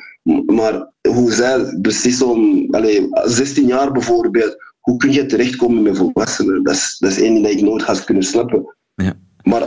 Maar 0.46 0.90
hoe 1.08 1.32
zij 1.32 1.78
precies 1.82 2.22
om, 2.22 2.66
allee, 2.70 3.08
16 3.24 3.66
jaar 3.66 3.92
bijvoorbeeld, 3.92 4.56
hoe 4.86 4.96
kun 4.96 5.12
je 5.12 5.26
terechtkomen 5.26 5.82
met 5.82 5.96
volwassenen? 5.96 6.62
Dat 6.62 6.74
is, 6.74 6.96
dat 6.98 7.10
is 7.10 7.20
één 7.20 7.32
ding 7.32 7.44
dat 7.44 7.52
ik 7.52 7.60
nooit 7.60 7.82
ga 7.82 7.94
kunnen 8.04 8.22
snappen. 8.22 8.74
Ja. 8.94 9.12
Maar 9.42 9.62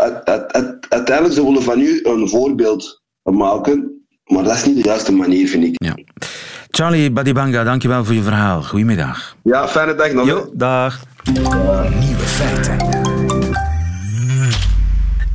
uiteindelijk 0.90 1.34
ze 1.34 1.44
willen 1.44 1.64
van 1.64 1.80
u 1.80 2.00
een 2.04 2.30
voorbeeld 2.30 3.02
maken, 3.24 4.04
maar 4.24 4.44
dat 4.44 4.56
is 4.56 4.66
niet 4.66 4.76
de 4.76 4.84
juiste 4.84 5.12
manier, 5.12 5.48
vind 5.48 5.64
ik. 5.64 5.84
Ja. 5.84 5.98
Charlie 6.70 7.12
Badibanga, 7.12 7.64
dankjewel 7.64 8.06
voor 8.06 8.16
je 8.16 8.22
verhaal. 8.22 8.64
Goedemiddag. 8.64 9.36
Ja, 9.44 9.68
fijne 9.68 9.96
dag 9.96 10.14
nog. 10.14 10.28
Jo, 10.28 10.50
dag. 10.54 11.04
Nieuwe 12.00 12.20
feiten. 12.20 12.78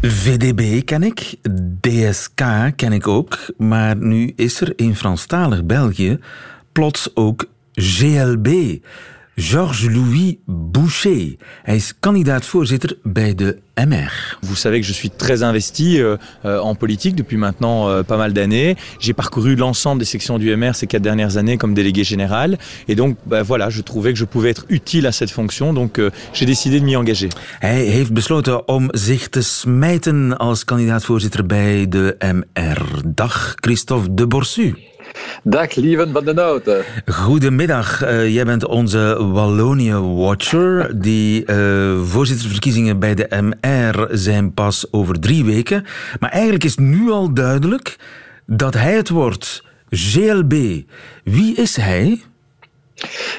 VDB 0.01 0.85
ken 0.85 1.03
ik, 1.03 1.35
DSK 1.81 2.43
ken 2.77 2.93
ik 2.93 3.09
ook, 3.09 3.39
maar 3.57 3.97
nu 3.97 4.33
is 4.37 4.61
er 4.61 4.73
in 4.77 4.97
Franstalig 4.97 5.65
België 5.65 6.19
plots 6.73 7.11
ook 7.15 7.45
GLB. 7.73 8.79
Georges-Louis 9.37 10.39
Boucher. 10.47 11.37
Hij 11.63 11.77
is 11.77 11.95
kandidaat-voorzitter 12.01 12.97
bij 13.03 13.35
de 13.35 13.59
MR. 13.75 14.39
Vous 14.41 14.61
savez 14.61 14.81
que 14.81 14.87
je 14.87 14.93
suis 14.93 15.11
très 15.17 15.43
investi 15.43 16.03
euh, 16.03 16.17
euh, 16.45 16.59
en 16.61 16.77
politique 16.77 17.17
depuis 17.17 17.37
maintenant 17.37 17.89
euh, 17.89 18.03
pas 18.03 18.17
mal 18.17 18.33
d'années. 18.33 18.77
J'ai 19.01 19.13
parcouru 19.13 19.57
l'ensemble 19.57 19.99
des 19.99 20.09
sections 20.09 20.39
du 20.39 20.57
MR 20.57 20.75
ces 20.75 20.87
quatre 20.87 21.03
dernières 21.03 21.37
années 21.37 21.57
comme 21.57 21.75
délégué 21.75 22.05
général. 22.05 22.59
Et 22.87 22.95
donc, 22.95 23.17
bah, 23.27 23.43
voilà, 23.43 23.71
je 23.71 23.83
trouvais 23.83 24.13
que 24.13 24.19
je 24.19 24.25
pouvais 24.25 24.51
être 24.51 24.67
utile 24.69 25.07
à 25.07 25.13
cette 25.13 25.31
fonction. 25.31 25.73
Donc, 25.73 25.99
euh, 25.99 26.11
j'ai 26.33 26.47
décidé 26.47 26.79
de 26.79 26.85
m'y 26.85 26.95
engager. 26.95 27.31
Hij 27.59 27.85
heeft 27.85 28.13
besloten 28.13 28.69
om 28.69 28.89
zich 28.93 29.29
te 29.29 29.43
smijten 29.43 30.37
als 30.37 30.65
kandidaat-voorzitter 30.65 31.47
bij 31.47 31.89
de 31.89 32.17
MR. 32.21 33.03
Dag, 33.05 33.55
Christophe 33.61 34.15
de 34.15 34.27
Borsu. 34.27 34.94
Dag, 35.43 35.75
lieven 35.75 36.13
van 36.13 36.25
de 36.25 36.35
Noten. 36.35 36.85
Goedemiddag. 37.07 38.03
Uh, 38.03 38.35
jij 38.35 38.45
bent 38.45 38.67
onze 38.67 39.27
Wallonië-watcher. 39.33 41.01
Die 41.01 41.51
uh, 41.51 42.03
voorzittersverkiezingen 42.03 42.99
bij 42.99 43.15
de 43.15 43.43
MR 43.43 44.09
zijn 44.11 44.55
pas 44.55 44.93
over 44.93 45.21
drie 45.21 45.45
weken. 45.45 45.85
Maar 46.21 46.31
eigenlijk 46.31 46.65
is 46.65 46.77
nu 46.77 47.11
al 47.11 47.35
duidelijk 47.35 47.97
dat 48.47 48.75
hij 48.75 48.93
het 48.93 49.09
wordt. 49.09 49.65
GLB. 49.91 50.53
Wie 51.25 51.55
is 51.57 51.77
hij? 51.77 52.23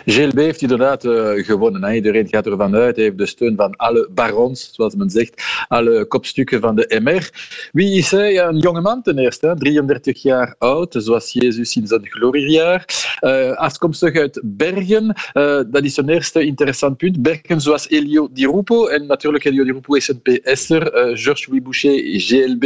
GLB 0.06 0.38
heeft 0.38 0.62
inderdaad 0.62 1.06
uh, 1.06 1.46
gewonnen. 1.46 1.84
Hè. 1.84 1.94
Iedereen 1.94 2.28
gaat 2.28 2.46
ervan 2.46 2.76
uit. 2.76 2.96
Hij 2.96 3.06
heeft 3.06 3.18
de 3.18 3.26
steun 3.26 3.56
van 3.56 3.76
alle 3.76 4.10
barons, 4.12 4.70
zoals 4.72 4.96
men 4.96 5.10
zegt. 5.10 5.44
Alle 5.68 6.06
kopstukken 6.06 6.62
van 6.62 6.76
de 6.76 7.00
MR. 7.04 7.30
Wie 7.72 7.98
is 7.98 8.12
hij? 8.12 8.44
Een 8.44 8.58
jonge 8.58 8.82
man 8.82 9.02
ten 9.02 9.18
eerste. 9.18 9.48
Hè. 9.48 9.58
33 9.58 10.22
jaar 10.22 10.56
oud, 10.58 10.96
zoals 10.98 11.32
Jezus 11.32 11.76
in 11.76 11.88
zijn 11.88 12.08
gloriejaar. 12.08 12.86
Uh, 13.22 13.52
afkomstig 13.52 14.16
uit 14.16 14.42
Bergen. 14.44 15.16
Uh, 15.34 15.62
dat 15.68 15.84
is 15.84 15.98
een 15.98 16.10
eerste 16.10 16.46
interessant 16.46 16.98
punt. 16.98 17.22
Bergen 17.22 17.62
zoals 17.62 17.90
Elio 17.90 18.30
Di 18.34 18.46
Rupo. 18.46 18.88
En 18.88 19.06
natuurlijk, 19.06 19.44
Elio 19.44 19.64
Di 19.64 19.72
Rupo 19.72 19.96
is 19.96 20.08
een 20.08 20.22
PS'er. 20.22 20.92
Georges-Louis 20.94 21.62
Boucher, 21.62 22.20
GLB, 22.20 22.64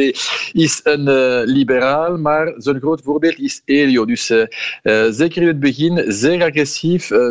is 0.52 0.80
een 0.84 1.10
liberaal. 1.44 2.18
Maar 2.18 2.54
zijn 2.58 2.80
groot 2.80 3.02
voorbeeld 3.04 3.40
is 3.40 3.62
Elio. 3.66 4.06
Dus 4.06 4.26
zeker 5.10 5.42
in 5.42 5.48
het 5.48 5.60
begin 5.60 6.04
zeer 6.08 6.44
agressief 6.44 6.79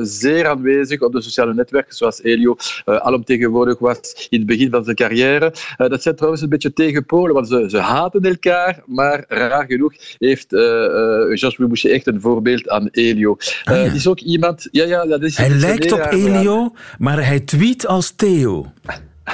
zeer 0.03 0.49
aanwezig 0.49 1.01
op 1.01 1.13
de 1.13 1.23
sociale 1.23 1.55
netwerken, 1.55 1.95
zoals 1.95 2.23
Elio 2.23 2.57
uh, 2.87 2.97
alomtegenwoordig 2.97 3.79
was 3.79 4.27
in 4.31 4.39
het 4.39 4.47
begin 4.47 4.71
van 4.71 4.85
zijn 4.85 4.97
carrière. 4.97 5.53
Uh, 5.79 5.89
dat 5.89 6.03
zijn 6.03 6.15
trouwens 6.15 6.43
een 6.43 6.49
beetje 6.49 6.73
tegenpolen, 6.73 7.35
want 7.35 7.49
ze, 7.49 7.65
ze 7.69 7.79
haten 7.79 8.23
elkaar, 8.23 8.83
maar 8.87 9.25
raar 9.29 9.67
genoeg 9.67 9.95
heeft 10.19 10.47
Georges 10.49 11.57
Boucher 11.57 11.93
echt 11.93 12.07
een 12.07 12.21
voorbeeld 12.21 12.69
aan 12.69 12.89
Elio. 12.91 13.37
Ah, 13.65 13.77
ja. 13.77 13.93
Is 13.93 14.07
ook 14.07 14.21
iemand... 14.21 14.69
Ja, 14.71 14.85
ja, 14.85 15.07
dat 15.07 15.23
is, 15.23 15.37
hij 15.37 15.51
lijkt 15.51 15.93
op 15.93 16.07
Elio, 16.11 16.75
maar 16.99 17.27
hij 17.27 17.41
tweet 17.41 17.87
als 17.87 18.11
Theo. 18.11 18.73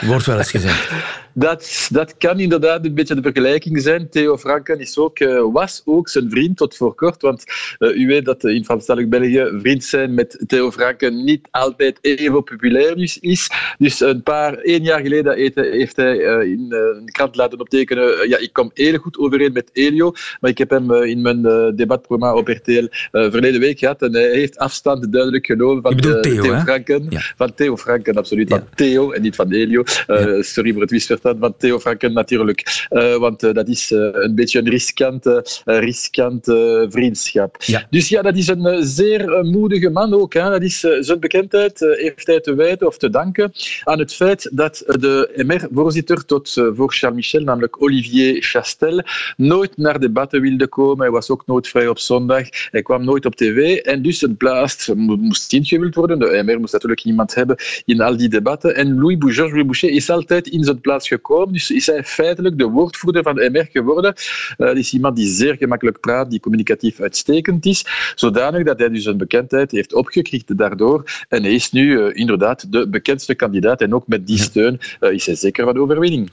Wordt 0.00 0.26
wel 0.26 0.38
eens 0.38 0.50
gezegd. 0.50 0.90
Dat, 1.36 1.88
dat 1.92 2.16
kan 2.16 2.40
inderdaad 2.40 2.84
een 2.84 2.94
beetje 2.94 3.14
de 3.14 3.22
vergelijking 3.22 3.82
zijn. 3.82 4.08
Theo 4.08 4.38
Franken 4.38 4.80
is 4.80 4.98
ook, 4.98 5.20
uh, 5.20 5.52
was 5.52 5.82
ook 5.84 6.08
zijn 6.08 6.30
vriend 6.30 6.56
tot 6.56 6.76
voor 6.76 6.94
kort. 6.94 7.22
Want 7.22 7.44
uh, 7.78 7.96
u 7.96 8.06
weet 8.06 8.24
dat 8.24 8.44
in 8.44 8.64
Franstalig 8.64 9.08
België 9.08 9.50
vriend 9.60 9.84
zijn 9.84 10.14
met 10.14 10.44
Theo 10.46 10.70
Franken 10.70 11.24
niet 11.24 11.48
altijd 11.50 11.98
even 12.00 12.44
populair 12.44 12.98
is. 12.98 13.48
Dus 13.78 14.00
een 14.00 14.22
paar, 14.22 14.54
één 14.58 14.82
jaar 14.82 15.00
geleden 15.00 15.36
heeft 15.54 15.96
hij 15.96 16.16
uh, 16.16 16.50
in 16.50 16.72
een 16.72 17.10
krant 17.12 17.36
laten 17.36 17.60
optekenen. 17.60 18.28
ja, 18.28 18.38
ik 18.38 18.52
kom 18.52 18.70
heel 18.74 18.98
goed 18.98 19.18
overeen 19.18 19.52
met 19.52 19.70
Elio. 19.72 20.12
Maar 20.40 20.50
ik 20.50 20.58
heb 20.58 20.70
hem 20.70 20.92
in 20.92 21.22
mijn 21.22 21.42
debatprogramma 21.76 22.34
op 22.34 22.48
RTL 22.48 22.86
verleden 23.10 23.60
week 23.60 23.78
gehad. 23.78 24.02
En 24.02 24.12
hij 24.12 24.30
heeft 24.30 24.58
afstand 24.58 25.12
duidelijk 25.12 25.46
genomen 25.46 25.82
van 25.82 25.96
Theo, 25.96 26.20
Theo? 26.20 26.60
Franken. 26.60 27.06
Ja. 27.08 27.20
Van 27.36 27.54
Theo 27.54 27.76
Franken, 27.76 28.14
absoluut. 28.14 28.48
Ja. 28.48 28.56
Van 28.56 28.66
Theo 28.74 29.10
en 29.10 29.22
niet 29.22 29.36
van 29.36 29.52
Elio. 29.52 29.82
Ja. 30.06 30.42
Sorry 30.42 30.72
voor 30.72 30.82
het 30.82 30.90
misverstand 31.24 31.38
van 31.40 31.56
Theo 31.56 31.78
Franken 31.78 32.12
natuurlijk. 32.12 32.86
Uh, 32.90 33.16
want 33.16 33.42
uh, 33.42 33.52
dat 33.52 33.68
is 33.68 33.90
uh, 33.90 34.08
een 34.12 34.34
beetje 34.34 34.58
een 34.58 34.68
riskante, 34.68 35.46
riskante 35.64 36.86
vriendschap. 36.90 37.56
Ja. 37.58 37.86
Dus 37.90 38.08
ja, 38.08 38.22
dat 38.22 38.36
is 38.36 38.48
een 38.48 38.84
zeer 38.84 39.44
moedige 39.44 39.90
man 39.90 40.14
ook. 40.14 40.34
Hè. 40.34 40.50
Dat 40.50 40.62
is, 40.62 40.80
zijn 41.00 41.20
bekendheid 41.20 41.78
heeft 41.78 42.26
hij 42.26 42.40
te 42.40 42.54
wijten 42.54 42.86
of 42.86 42.98
te 42.98 43.10
danken 43.10 43.52
aan 43.84 43.98
het 43.98 44.14
feit 44.14 44.50
dat 44.52 44.82
de 44.86 45.42
MR-voorzitter 45.46 46.24
tot 46.24 46.52
voor 46.52 46.92
Charles 46.92 47.16
Michel, 47.16 47.40
namelijk 47.40 47.82
Olivier 47.82 48.42
Chastel, 48.42 49.02
nooit 49.36 49.76
naar 49.76 50.00
debatten 50.00 50.40
wilde 50.40 50.68
komen. 50.68 51.00
Hij 51.00 51.10
was 51.10 51.30
ook 51.30 51.46
nooit 51.46 51.68
vrij 51.68 51.88
op 51.88 51.98
zondag. 51.98 52.48
Hij 52.70 52.82
kwam 52.82 53.04
nooit 53.04 53.26
op 53.26 53.34
tv. 53.34 53.76
En 53.76 54.02
dus 54.02 54.22
een 54.22 54.36
plaats 54.36 54.90
moest 54.94 55.52
ingevuld 55.52 55.94
worden. 55.94 56.18
De 56.18 56.42
MR 56.44 56.60
moest 56.60 56.72
natuurlijk 56.72 57.04
iemand 57.04 57.34
hebben 57.34 57.56
in 57.84 58.00
al 58.00 58.16
die 58.16 58.28
debatten. 58.28 58.74
En 58.74 58.98
Louis 58.98 59.16
Georges 59.18 59.50
Louis 59.50 59.66
Boucher 59.66 59.90
is 59.90 60.10
altijd 60.10 60.46
in 60.46 60.64
zijn 60.64 60.80
plaats 60.80 61.08
gekomen. 61.14 61.52
Dus 61.52 61.70
is 61.70 61.86
hij 61.86 62.04
feitelijk 62.04 62.58
de 62.58 62.64
woordvoerder 62.64 63.22
van 63.22 63.34
de 63.34 63.50
MR 63.52 63.68
geworden. 63.72 64.14
Uh, 64.16 64.66
dat 64.66 64.76
is 64.76 64.92
iemand 64.92 65.16
die 65.16 65.28
zeer 65.28 65.56
gemakkelijk 65.56 66.00
praat, 66.00 66.30
die 66.30 66.40
communicatief 66.40 67.00
uitstekend 67.00 67.66
is. 67.66 67.86
Zodanig 68.14 68.64
dat 68.64 68.78
hij 68.78 68.88
dus 68.88 69.04
een 69.04 69.16
bekendheid 69.16 69.70
heeft 69.70 69.94
opgekrikt 69.94 70.58
daardoor. 70.58 71.24
En 71.28 71.42
hij 71.42 71.54
is 71.54 71.72
nu 71.72 71.98
uh, 71.98 72.10
inderdaad 72.12 72.72
de 72.72 72.88
bekendste 72.88 73.34
kandidaat. 73.34 73.80
En 73.80 73.94
ook 73.94 74.06
met 74.06 74.26
die 74.26 74.38
steun 74.38 74.80
uh, 75.00 75.12
is 75.12 75.26
hij 75.26 75.34
zeker 75.34 75.64
van 75.64 75.78
overwinning. 75.78 76.28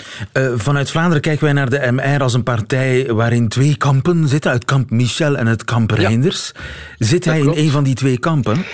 vanuit 0.55 0.91
Vlaanderen 0.91 1.21
kijken 1.21 1.43
wij 1.43 1.53
naar 1.53 1.69
de 1.69 1.91
MR 1.91 2.21
als 2.21 2.33
een 2.33 2.43
partij 2.43 3.13
waarin 3.13 3.47
twee 3.47 3.77
kampen 3.77 4.27
zitten. 4.27 4.51
Het 4.51 4.65
kamp 4.65 4.89
Michel 4.89 5.37
en 5.37 5.47
het 5.47 5.63
kamp 5.63 5.91
Reinders. 5.91 6.51
Ja. 6.53 7.05
Zit 7.05 7.25
hij 7.25 7.39
in 7.39 7.51
een 7.55 7.69
van 7.69 7.83
die 7.83 7.95
twee 7.95 8.19
kampen? 8.19 8.65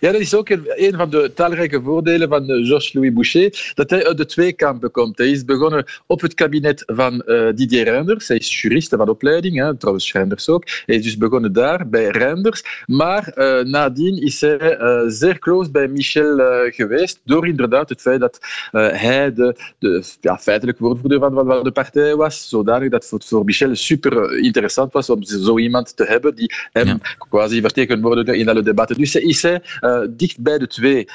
Ja, 0.00 0.12
dat 0.12 0.20
is 0.20 0.34
ook 0.34 0.48
een, 0.48 0.64
een 0.74 0.96
van 0.96 1.10
de 1.10 1.32
talrijke 1.34 1.80
voordelen 1.82 2.28
van 2.28 2.44
Georges-Louis 2.44 3.12
Boucher. 3.12 3.72
Dat 3.74 3.90
hij 3.90 4.06
uit 4.06 4.16
de 4.16 4.26
twee 4.26 4.52
kampen 4.52 4.90
komt. 4.90 5.18
Hij 5.18 5.30
is 5.30 5.44
begonnen 5.50 5.84
op 6.06 6.20
het 6.20 6.34
kabinet 6.34 6.82
van 6.86 7.22
uh, 7.26 7.48
Didier 7.54 7.84
Reinders. 7.84 8.28
Hij 8.28 8.36
is 8.36 8.60
jurist 8.60 8.88
van 8.88 9.08
opleiding, 9.08 9.56
hè, 9.58 9.76
trouwens 9.76 10.12
Reinders 10.12 10.48
ook. 10.48 10.64
Hij 10.86 10.96
is 10.96 11.02
dus 11.02 11.16
begonnen 11.16 11.52
daar, 11.52 11.88
bij 11.88 12.08
Reinders. 12.08 12.84
Maar 12.86 13.32
uh, 13.34 13.64
nadien 13.64 14.22
is 14.22 14.40
hij 14.40 14.78
uh, 14.80 15.02
zeer 15.06 15.38
close 15.38 15.70
bij 15.70 15.88
Michel 15.88 16.38
geweest, 16.70 17.20
door 17.24 17.46
inderdaad 17.46 17.88
het 17.88 18.00
feit 18.00 18.20
dat 18.20 18.38
hij 18.70 19.32
de, 19.32 19.56
de 19.78 20.04
ja, 20.20 20.38
feitelijk 20.38 20.78
woordvoerder 20.78 21.18
van, 21.18 21.34
van 21.34 21.64
de 21.64 21.72
partij 21.72 22.16
was, 22.16 22.48
zodanig 22.48 22.90
dat 22.90 23.10
het 23.10 23.24
voor 23.24 23.44
Michel 23.44 23.74
super 23.74 24.38
interessant 24.38 24.92
was 24.92 25.10
om 25.10 25.22
zo 25.22 25.58
iemand 25.58 25.96
te 25.96 26.04
hebben 26.04 26.34
die 26.34 26.52
hem 26.72 26.86
ja. 26.86 26.98
quasi 27.28 27.60
vertegenwoordigde 27.60 28.36
in 28.36 28.48
alle 28.48 28.62
debatten. 28.62 28.96
Dus 28.96 29.14
is 29.14 29.42
hij 29.42 29.62
dicht 30.10 30.40
bij 30.40 30.58
de 30.58 30.66
twee 30.66 31.08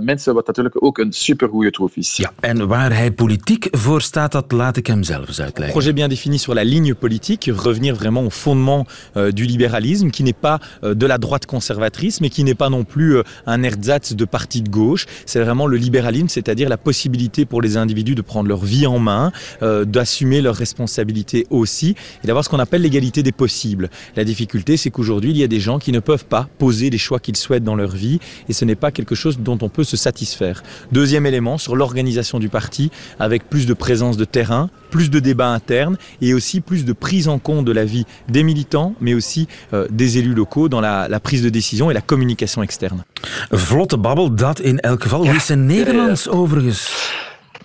mensen, 0.00 0.34
wat 0.34 0.46
natuurlijk 0.46 0.84
ook 0.84 0.98
een 0.98 1.12
supergoeie 1.12 1.70
troef 1.70 1.96
is. 1.96 2.16
Ja, 2.16 2.32
en 2.40 2.68
waar 2.68 2.96
hij 2.96 3.10
politiek 3.12 3.68
voor 3.82 4.02
staat, 4.02 4.32
dat 4.32 4.52
laat 4.52 4.76
ik 4.76 4.86
hem 4.86 5.02
zelf 5.02 5.28
eens 5.28 5.40
uitleggen. 5.40 5.78
Projet 5.78 5.94
bien 5.94 6.08
défini 6.08 6.38
sur 6.38 6.54
la 6.54 6.64
ligne 6.64 6.94
politique, 6.94 7.50
revenir 7.56 7.94
vraiment 7.94 8.24
au 8.24 8.30
fondement 8.30 8.86
euh, 9.16 9.32
du 9.32 9.44
libéralisme, 9.44 10.10
qui 10.10 10.22
n'est 10.22 10.40
pas 10.40 10.60
euh, 10.84 10.94
de 10.94 11.06
la 11.06 11.18
droite 11.18 11.46
conservatrice, 11.46 12.20
mais 12.20 12.30
qui 12.30 12.44
n'est 12.44 12.54
pas 12.56 12.70
non 12.70 12.84
plus 12.84 13.16
euh, 13.16 13.22
un 13.46 13.62
ersatz 13.62 14.12
de 14.12 14.24
parti 14.24 14.62
de 14.62 14.70
gauche. 14.70 15.06
C'est 15.26 15.40
vraiment 15.40 15.66
le 15.66 15.76
libéralisme, 15.76 16.28
c'est-à-dire 16.28 16.68
la 16.68 16.76
possibilité 16.76 17.44
pour 17.44 17.60
les 17.60 17.76
individus 17.76 18.14
de 18.14 18.22
prendre 18.22 18.48
leur 18.48 18.64
vie 18.64 18.86
en 18.86 18.98
main, 18.98 19.32
d'assumer 19.60 20.40
leurs 20.40 20.54
responsabilités 20.56 21.46
aussi, 21.50 21.94
et 22.22 22.26
d'avoir 22.26 22.44
ce 22.44 22.50
qu'on 22.50 22.60
appelle 22.60 22.82
l'égalité 22.82 23.22
des 23.22 23.32
possibles. 23.32 23.90
La 24.16 24.24
difficulté, 24.24 24.76
c'est 24.76 24.90
qu'aujourd'hui, 24.90 25.30
il 25.30 25.36
y 25.36 25.42
a 25.42 25.48
des 25.48 25.60
gens 25.60 25.78
qui 25.78 25.92
ne 25.92 26.00
peuvent 26.00 26.24
pas 26.24 26.48
poser 26.58 26.90
les 26.90 26.98
choix 26.98 27.18
qu'ils 27.18 27.36
souhaitent 27.36 27.64
dans 27.64 27.76
leur 27.76 27.90
vie, 27.90 28.18
et 28.48 28.52
ce 28.52 28.64
n'est 28.64 28.76
pas 28.76 28.90
quelque 28.90 29.14
chose 29.14 29.38
dont 29.38 29.58
on 29.62 29.68
peut 29.68 29.84
se 29.84 29.96
satisfaire. 29.96 30.62
Deuxième 30.92 31.26
élément, 31.26 31.58
sur 31.58 31.74
l'organisation 31.74 32.38
du 32.38 32.48
parti, 32.48 32.90
avec 33.18 33.48
plus 33.48 33.66
de 33.66 33.71
présence 33.74 34.16
de 34.16 34.24
terrain, 34.24 34.70
plus 34.90 35.10
de 35.10 35.20
débats 35.20 35.48
internes 35.48 35.96
et 36.20 36.34
aussi 36.34 36.60
plus 36.60 36.84
de 36.84 36.92
prise 36.92 37.28
en 37.28 37.38
compte 37.38 37.64
de 37.64 37.72
la 37.72 37.84
vie 37.84 38.04
des 38.28 38.42
militants, 38.42 38.94
mais 39.00 39.14
aussi 39.14 39.48
euh, 39.72 39.86
des 39.90 40.18
élus 40.18 40.34
locaux 40.34 40.68
dans 40.68 40.80
la, 40.80 41.08
la, 41.08 41.20
prise 41.20 41.42
de 41.42 41.48
décision 41.48 41.90
et 41.90 41.94
la 41.94 42.00
communication 42.00 42.62
externe. 42.62 43.04
Vlotte 43.50 43.96
babbel, 43.96 44.34
dat 44.34 44.60
in 44.60 44.78
elk 44.78 45.02
geval. 45.02 45.26
Hoe 45.26 45.36
is 45.36 45.46
zijn 45.46 45.66
Nederlands 45.66 46.28
overigens? 46.28 47.10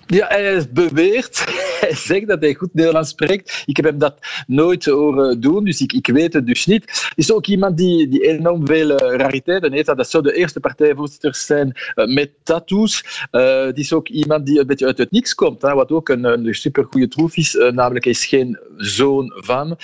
Ja, 0.08 0.26
hij 0.30 0.56
is 0.56 0.72
beweerd 0.72 1.44
hij 1.80 1.96
zegt 2.12 2.28
dat 2.28 2.42
hij 2.42 2.54
goed 2.54 2.74
Nederlands 2.74 3.10
spreekt. 3.10 3.64
Ik 3.66 3.76
heb 3.76 3.86
hem 3.86 3.98
dat 3.98 4.18
nooit 4.48 4.86
horen 4.86 5.40
doen, 5.40 5.64
dus 5.64 5.82
ik, 5.82 5.94
ik 5.94 6.08
weet 6.08 6.34
het 6.34 6.48
dus 6.48 6.66
niet. 6.66 7.12
Is 7.16 7.32
ook 7.32 7.48
iemand 7.48 7.78
die, 7.78 8.08
die 8.08 8.28
enorm 8.28 8.68
veel 8.68 8.90
rariteiten 8.98 9.74
heeft. 9.74 9.86
Dat 9.86 10.10
zou 10.10 10.24
de 10.24 10.34
eerste 10.34 10.60
partijvoorzitters 10.60 11.46
zijn 11.46 11.78
met 11.96 12.32
tattoos. 12.44 13.26
Uh, 13.32 13.66
het 13.66 13.78
is 13.78 13.94
ook 13.94 14.08
iemand 14.08 14.46
die 14.46 14.60
een 14.60 14.68
beetje 14.68 14.86
uit 14.86 14.98
het 14.98 15.12
niks 15.12 15.36
komt, 15.36 15.62
hè, 15.62 15.74
wat 15.74 15.92
ook 15.92 16.10
een, 16.10 16.24
een 16.24 16.56
supergoeie 16.56 17.08
troef 17.08 17.38
is. 17.38 17.54
namelijk, 17.54 18.04
hij 18.04 18.14
is 18.14 18.26
geen 18.26 18.60
zoon 18.78 19.34
van. 19.36 19.78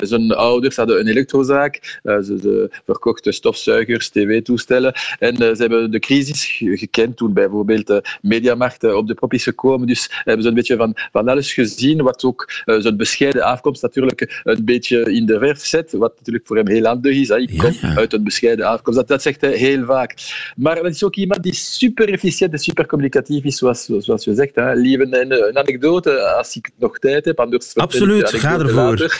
zijn 0.00 0.32
ouders 0.32 0.76
hadden 0.76 1.00
een 1.00 1.06
elektrozaak. 1.06 2.00
ze, 2.02 2.38
ze 2.42 2.70
verkochten 2.84 3.32
stofzuigers, 3.32 4.08
tv-toestellen. 4.08 4.94
En 5.18 5.36
ze 5.36 5.54
hebben 5.56 5.90
de 5.90 5.98
crisis 5.98 6.62
gekend 6.74 7.16
toen 7.16 7.32
bijvoorbeeld 7.32 7.86
de 7.86 8.04
mediamarkt 8.20 8.84
op 8.84 9.06
de 9.06 9.14
prop 9.14 9.32
is 9.32 9.42
gekomen. 9.42 9.86
Dus 9.86 10.10
hebben 10.24 10.42
ze 10.42 10.48
een 10.48 10.54
beetje 10.54 10.76
van, 10.76 10.96
van 11.12 11.28
alles 11.28 11.52
gezien, 11.52 12.02
wat 12.02 12.24
ook 12.24 12.62
uh, 12.64 12.80
zijn 12.80 12.96
bescheiden 12.96 13.42
afkomst 13.42 13.82
natuurlijk 13.82 14.40
een 14.44 14.64
beetje 14.64 15.12
in 15.12 15.26
de 15.26 15.38
verf 15.38 15.64
zet, 15.64 15.92
wat 15.92 16.14
natuurlijk 16.16 16.46
voor 16.46 16.56
hem 16.56 16.68
heel 16.68 16.84
handig 16.84 17.16
is. 17.16 17.28
Hè. 17.28 17.38
Ik 17.38 17.58
kom 17.58 17.74
uit 17.96 18.12
een 18.12 18.24
bescheiden 18.24 18.66
afkomst, 18.66 18.98
dat, 18.98 19.08
dat 19.08 19.22
zegt 19.22 19.40
hij 19.40 19.52
heel 19.52 19.84
vaak. 19.84 20.14
Maar 20.56 20.74
dat 20.74 20.86
is 20.86 21.04
ook 21.04 21.16
iemand 21.16 21.42
die 21.42 21.54
super 21.54 22.12
efficiënt 22.12 22.52
en 22.52 22.58
super 22.58 22.86
communicatief 22.86 23.44
is, 23.44 23.56
zoals, 23.56 23.84
zoals 23.98 24.24
je 24.24 24.34
zegt. 24.34 24.54
Hè. 24.54 24.74
Lieve, 24.74 25.02
een, 25.02 25.32
een 25.32 25.58
anekdote, 25.58 26.20
als 26.20 26.56
ik 26.56 26.70
nog 26.78 26.98
tijd 26.98 27.24
heb, 27.24 27.40
anders... 27.40 27.74
Absoluut, 27.74 28.28
ga 28.28 28.58
ervoor. 28.58 29.18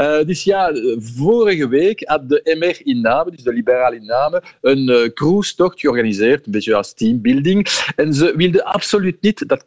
uh, 0.00 0.24
dus 0.30 0.44
ja, 0.44 0.72
vorige 0.98 1.68
week 1.68 2.02
had 2.04 2.28
de 2.28 2.56
MR 2.58 2.76
in 2.82 3.00
Namen, 3.00 3.32
dus 3.32 3.42
de 3.42 3.52
liberale 3.52 3.96
in 3.96 4.04
Namen, 4.04 4.42
een 4.60 4.90
uh, 4.90 5.08
cruise-tocht 5.08 5.80
georganiseerd, 5.80 6.46
een 6.46 6.52
beetje 6.52 6.74
als 6.74 6.92
teambuilding. 6.92 7.68
En 7.96 8.14
ze 8.14 8.34
wilden 8.36 8.64
absoluut 8.64 9.16
niet 9.20 9.48
dat 9.48 9.64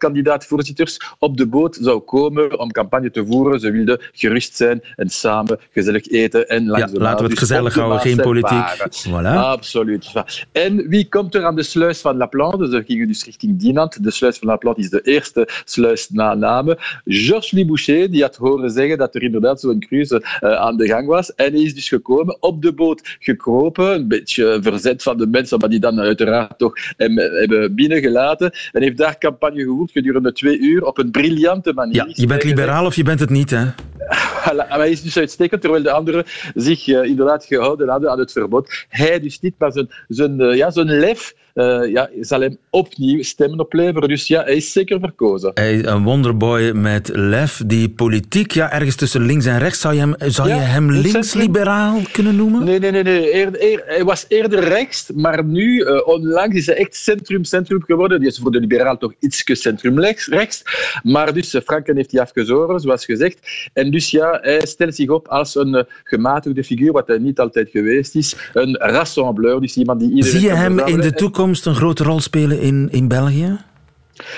op 1.20 1.38
de 1.38 1.48
boot 1.48 1.78
zou 1.82 2.00
komen 2.00 2.60
om 2.60 2.72
campagne 2.72 3.12
te 3.12 3.26
voeren. 3.26 3.60
Ze 3.60 3.72
wilden 3.72 4.02
gerust 4.12 4.56
zijn 4.56 4.82
en 4.96 5.10
samen 5.10 5.60
gezellig 5.72 6.08
eten 6.08 6.48
en 6.48 6.64
ja, 6.64 6.90
Laten 6.92 7.24
we 7.24 7.30
het 7.30 7.40
gezellig 7.40 7.76
houden, 7.76 8.00
geen 8.00 8.18
politiek. 8.18 8.88
Voilà. 9.08 9.36
Absoluut. 9.36 10.12
En 10.52 10.90
wie 10.90 11.10
komt 11.10 11.36
er 11.36 11.46
aan 11.46 11.56
de 11.56 11.64
sluis 11.64 12.02
van 12.02 12.18
La 12.18 12.26
Plante? 12.26 12.68
Ze 12.70 12.84
gingen 12.86 13.08
dus 13.08 13.26
richting 13.26 13.60
Dinant. 13.60 14.04
De 14.04 14.12
sluis 14.12 14.38
van 14.38 14.48
La 14.48 14.56
Plante 14.56 14.82
is 14.82 14.90
de 14.90 15.02
eerste 15.02 15.48
sluis 15.66 16.10
na 16.10 16.34
Namen. 16.34 16.78
Georges 17.06 17.52
Louis 17.52 17.68
Boucher 17.68 18.12
die 18.12 18.22
had 18.22 18.36
horen 18.36 18.72
zeggen 18.72 18.98
dat 18.98 19.16
er 19.16 19.24
inderdaad 19.24 19.60
zo'n 19.60 19.80
cruise 19.80 20.24
uh, 20.42 20.54
aan 20.54 20.78
de 20.78 20.88
gang 20.88 21.08
was. 21.08 21.36
En 21.36 21.54
hij 21.54 21.62
is 21.62 21.76
dus 21.76 21.88
gekomen, 21.88 22.38
op 22.40 22.62
de 22.62 22.74
boot 22.74 23.16
gekropen, 23.20 23.94
een 23.94 24.08
beetje 24.08 24.60
verzet 24.62 25.04
van 25.04 25.18
de 25.18 25.28
mensen, 25.28 25.60
maar 25.60 25.70
die 25.70 25.80
dan 25.80 26.00
uiteraard 26.00 26.58
toch 26.58 26.74
hem 26.98 27.18
hebben 27.18 27.76
binnengelaten. 27.76 28.52
En 28.72 28.82
heeft 28.82 28.98
daar 28.98 29.18
campagne 29.18 29.64
gevoerd 29.64 29.92
gedurende 29.92 30.32
twee 30.32 30.57
uur 30.60 30.86
op 30.86 30.98
een 30.98 31.12
briljante 31.12 31.74
manier. 31.74 31.96
Ja, 31.96 32.08
je 32.10 32.28
bent 32.28 32.44
liberaal 32.44 32.86
of 32.86 32.96
je 32.96 33.04
bent 33.04 33.20
het 33.20 33.30
niet, 33.30 33.50
hè? 33.50 33.66
hij 34.68 34.90
is 34.90 35.02
dus 35.02 35.18
uitstekend, 35.18 35.62
terwijl 35.62 35.84
de 35.84 35.92
anderen 35.92 36.24
zich 36.54 36.88
uh, 36.88 37.04
inderdaad 37.04 37.46
gehouden 37.46 37.90
hadden 37.90 38.12
aan 38.12 38.20
het 38.20 38.32
verbod. 38.32 38.86
Hij 38.90 39.20
dus 39.20 39.40
niet, 39.40 39.54
maar 39.58 39.72
zijn, 39.72 39.90
zijn, 40.08 40.40
uh, 40.40 40.56
ja, 40.56 40.72
zijn 40.72 41.00
lef 41.00 41.34
uh, 41.58 41.92
ja, 41.92 42.10
zal 42.22 42.42
hem 42.42 42.58
opnieuw 42.70 43.24
stemmen 43.24 43.60
opleveren. 43.60 44.10
Dus 44.10 44.28
ja, 44.28 44.44
hij 44.44 44.56
is 44.56 44.72
zeker 44.72 45.00
verkozen. 45.00 45.52
Hij 45.54 45.86
een 45.86 46.04
wonderboy 46.04 46.72
met 46.72 47.10
lef, 47.14 47.62
die 47.66 47.90
politiek, 47.90 48.52
ja, 48.52 48.72
ergens 48.72 48.96
tussen 48.96 49.22
links 49.22 49.46
en 49.46 49.60
rechts, 49.60 49.80
zou 49.80 49.94
je 49.94 50.00
hem, 50.00 50.16
zou 50.18 50.48
je 50.50 50.54
hem 50.54 50.92
links-liberaal 50.92 52.00
kunnen 52.12 52.36
noemen? 52.36 52.64
Nee, 52.64 52.80
nee, 52.80 52.92
nee. 52.92 53.04
nee. 53.04 53.34
Eer, 53.34 53.84
hij 53.86 54.04
was 54.04 54.26
eerder 54.28 54.60
rechts, 54.60 55.12
maar 55.16 55.44
nu, 55.46 55.80
uh, 55.80 56.08
onlangs, 56.08 56.56
is 56.56 56.66
hij 56.66 56.76
echt 56.76 56.96
centrum-centrum 56.96 57.84
geworden. 57.84 58.20
Die 58.20 58.30
is 58.30 58.40
voor 58.40 58.52
de 58.52 58.60
liberaal 58.60 58.98
toch 58.98 59.14
iets 59.20 59.44
centrum-rechts. 59.46 60.64
Maar 61.04 61.34
dus, 61.34 61.56
uh, 61.56 61.62
Franken 61.62 61.96
heeft 61.96 62.12
hij 62.12 62.22
afgezoren, 62.22 62.80
zoals 62.80 63.06
gezegd. 63.06 63.70
En 63.74 63.92
dus 63.92 64.12
ja, 64.12 64.40
hij 64.42 64.66
stelt 64.66 64.96
zich 64.96 65.10
op 65.10 65.28
als 65.28 65.56
een 65.56 65.86
gematigde 66.04 66.64
figuur, 66.64 66.92
wat 66.92 67.08
hij 67.08 67.18
niet 67.18 67.40
altijd 67.40 67.70
geweest 67.70 68.16
is. 68.16 68.36
Een 68.54 68.76
rassembleur, 68.76 69.62
dus 69.62 69.78
iemand 69.78 70.00
die 70.00 70.10
iedereen... 70.10 70.40
Zie 70.40 70.50
je 70.50 70.56
hem 70.56 70.80
in 70.80 71.00
de 71.00 71.14
toekomst 71.14 71.47
een 71.48 71.76
grote 71.76 72.04
rol 72.04 72.20
spelen 72.20 72.60
in, 72.60 72.88
in 72.92 73.08
België? 73.08 73.58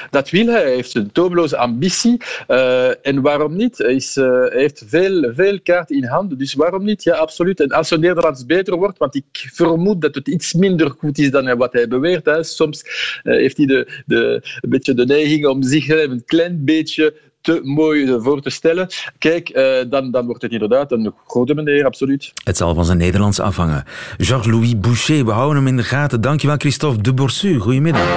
Dat 0.09 0.29
wil 0.29 0.45
hij. 0.45 0.61
Hij 0.61 0.73
heeft 0.73 0.95
een 0.95 1.11
toomloze 1.11 1.57
ambitie. 1.57 2.21
Uh, 2.47 3.07
en 3.07 3.21
waarom 3.21 3.55
niet? 3.55 3.77
Hij, 3.77 3.95
is, 3.95 4.15
hij, 4.15 4.49
heeft 4.51 4.83
veel, 4.87 5.33
veel 5.33 5.59
kaarten 5.61 5.95
in 5.95 6.05
handen. 6.05 6.37
Dus 6.37 6.53
waarom 6.53 6.83
niet? 6.83 7.03
Ja, 7.03 7.15
absoluut. 7.15 7.59
En 7.59 7.69
als 7.69 7.89
het 7.89 7.99
Nederlands 7.99 8.45
beter 8.45 8.77
wordt, 8.77 8.97
want 8.97 9.15
ik 9.15 9.49
vermoed 9.53 10.01
dat 10.01 10.15
het 10.15 10.27
iets 10.27 10.53
minder 10.53 10.89
goed 10.97 11.17
is 11.17 11.31
dan 11.31 11.57
wat 11.57 11.73
hij 11.73 11.87
beweert. 11.87 12.25
Hè. 12.25 12.43
Soms 12.43 12.83
uh, 13.23 13.33
heeft 13.33 13.57
hij 13.57 13.65
de, 13.65 14.01
de, 14.05 14.41
een 14.61 14.69
beetje 14.69 14.93
de 14.93 15.05
neiging 15.05 15.45
om 15.45 15.63
zich 15.63 15.89
een 15.89 16.23
klein 16.25 16.65
beetje 16.65 17.13
te 17.41 17.59
mooi 17.63 18.17
voor 18.19 18.41
te 18.41 18.49
stellen. 18.49 18.87
Kijk, 19.17 19.49
uh, 19.49 19.63
dan, 19.89 20.11
dan 20.11 20.25
wordt 20.25 20.41
het 20.41 20.51
inderdaad 20.51 20.91
een 20.91 21.13
grote 21.27 21.53
meneer, 21.53 21.85
absoluut. 21.85 22.33
Het 22.43 22.57
zal 22.57 22.73
van 22.73 22.85
zijn 22.85 22.97
Nederlands 22.97 23.39
afhangen. 23.39 23.83
Georges-Louis 24.17 24.79
Boucher, 24.79 25.25
we 25.25 25.31
houden 25.31 25.57
hem 25.57 25.67
in 25.67 25.77
de 25.77 25.83
gaten. 25.83 26.21
Dankjewel, 26.21 26.57
Christophe 26.57 27.01
de 27.01 27.13
Borsu. 27.13 27.59
Goedemiddag. 27.59 28.07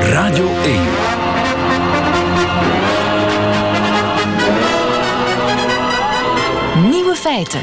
Radio 0.00 0.48
1. 0.64 0.80
Nieuwe 6.90 7.14
feiten. 7.14 7.60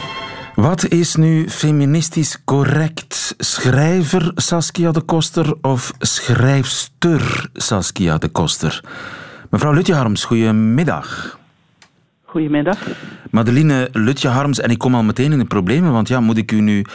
Wat 0.56 0.88
is 0.88 1.16
nu 1.16 1.50
feministisch 1.50 2.38
correct? 2.46 3.36
Schrijver 3.38 4.32
Saskia 4.36 4.92
de 4.92 5.02
Koster 5.02 5.54
of 5.62 5.92
schrijfster 6.00 7.50
Saskia 7.54 8.18
de 8.18 8.28
Koster? 8.28 8.82
Mevrouw 9.50 9.74
Lutje 9.74 9.94
Harms, 9.94 10.26
goedemiddag. 10.26 11.40
Goedemiddag. 12.24 12.78
Madeline 13.32 13.90
Lutje 13.92 14.28
Harms, 14.28 14.60
en 14.60 14.70
ik 14.70 14.78
kom 14.78 14.96
al 14.96 15.04
meteen 15.04 15.32
in 15.32 15.40
de 15.40 15.46
problemen, 15.46 15.92
want 15.92 16.08
ja, 16.08 16.20
moet 16.20 16.38
ik 16.38 16.52
u 16.52 16.62
nu 16.62 16.86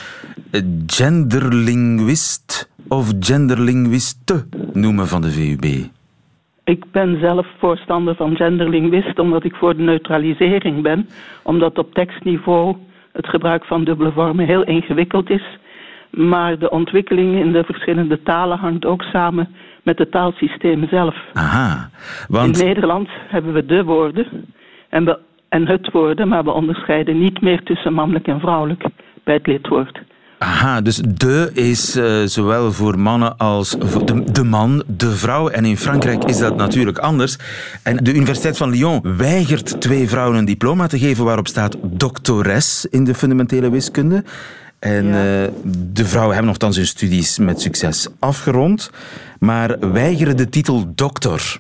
genderlinguist 0.86 2.70
of 2.88 3.12
genderlinguiste 3.20 4.46
noemen 4.72 5.06
van 5.06 5.20
de 5.22 5.30
VUB? 5.30 5.64
Ik 6.64 6.84
ben 6.92 7.20
zelf 7.20 7.46
voorstander 7.58 8.14
van 8.14 8.36
genderlinguist, 8.36 9.18
omdat 9.18 9.44
ik 9.44 9.54
voor 9.54 9.76
de 9.76 9.82
neutralisering 9.82 10.82
ben. 10.82 11.08
Omdat 11.42 11.78
op 11.78 11.94
tekstniveau 11.94 12.76
het 13.12 13.26
gebruik 13.26 13.64
van 13.64 13.84
dubbele 13.84 14.12
vormen 14.12 14.46
heel 14.46 14.64
ingewikkeld 14.64 15.30
is. 15.30 15.58
Maar 16.16 16.58
de 16.58 16.70
ontwikkeling 16.70 17.40
in 17.40 17.52
de 17.52 17.64
verschillende 17.64 18.22
talen 18.22 18.58
hangt 18.58 18.84
ook 18.84 19.02
samen 19.02 19.48
met 19.82 19.98
het 19.98 20.10
taalsysteem 20.10 20.88
zelf. 20.88 21.16
Aha, 21.32 21.90
want... 22.28 22.60
In 22.60 22.66
Nederland 22.66 23.08
hebben 23.28 23.52
we 23.52 23.66
de 23.66 23.84
woorden 23.84 24.26
en, 24.88 25.04
we, 25.04 25.18
en 25.48 25.66
het 25.66 25.90
woorden, 25.90 26.28
maar 26.28 26.44
we 26.44 26.50
onderscheiden 26.50 27.18
niet 27.18 27.40
meer 27.40 27.62
tussen 27.62 27.92
mannelijk 27.92 28.26
en 28.26 28.40
vrouwelijk 28.40 28.84
bij 29.24 29.34
het 29.34 29.46
lidwoord. 29.46 30.02
Aha, 30.38 30.80
dus 30.80 30.96
de 30.96 31.50
is 31.54 31.96
uh, 31.96 32.22
zowel 32.24 32.72
voor 32.72 32.98
mannen 32.98 33.36
als 33.36 33.76
voor 33.78 34.06
de, 34.06 34.32
de, 34.32 34.44
man, 34.44 34.82
de 34.86 35.10
vrouw. 35.10 35.48
En 35.48 35.64
in 35.64 35.76
Frankrijk 35.76 36.24
is 36.24 36.38
dat 36.38 36.56
natuurlijk 36.56 36.98
anders. 36.98 37.38
En 37.82 37.96
de 37.96 38.14
Universiteit 38.14 38.56
van 38.56 38.70
Lyon 38.70 39.16
weigert 39.16 39.80
twee 39.80 40.08
vrouwen 40.08 40.38
een 40.38 40.44
diploma 40.44 40.86
te 40.86 40.98
geven 40.98 41.24
waarop 41.24 41.46
staat 41.46 41.76
doctores 41.82 42.86
in 42.90 43.04
de 43.04 43.14
fundamentele 43.14 43.70
wiskunde. 43.70 44.24
En 44.84 45.06
ja. 45.06 45.44
uh, 45.44 45.50
de 45.92 46.04
vrouwen 46.04 46.32
hebben 46.32 46.50
nogthans 46.50 46.76
hun 46.76 46.86
studies 46.86 47.38
met 47.38 47.60
succes 47.60 48.08
afgerond 48.18 48.90
maar 49.44 49.92
weigeren 49.92 50.36
de 50.36 50.48
titel 50.48 50.94
dokter. 50.94 51.58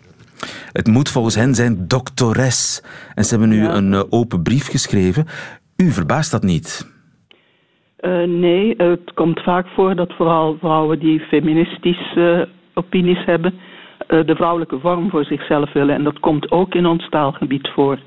Het 0.72 0.86
moet 0.86 1.08
volgens 1.08 1.34
hen 1.34 1.54
zijn 1.54 1.88
doctores. 1.88 2.82
En 3.14 3.24
ze 3.24 3.30
hebben 3.30 3.48
nu 3.56 3.66
een 3.66 3.92
uh, 3.92 4.02
open 4.10 4.42
brief 4.42 4.66
geschreven. 4.70 5.24
U 5.76 5.90
verbaast 5.90 6.30
dat 6.30 6.42
niet? 6.42 6.92
Uh, 8.00 8.22
nee, 8.22 8.74
het 8.76 9.12
komt 9.14 9.40
vaak 9.40 9.66
voor 9.66 9.94
dat 9.96 10.12
vooral 10.12 10.56
vrouwen 10.60 10.98
die 10.98 11.20
feministische 11.20 12.48
opinies 12.74 13.24
hebben, 13.24 13.54
de 14.06 14.34
vrouwelijke 14.34 14.78
vorm 14.78 15.10
voor 15.10 15.24
zichzelf 15.24 15.72
willen. 15.72 15.94
En 15.94 16.04
dat 16.04 16.20
komt 16.20 16.50
ook 16.50 16.74
in 16.74 16.86
ons 16.86 17.08
taalgebied 17.08 17.68
voor. 17.74 17.98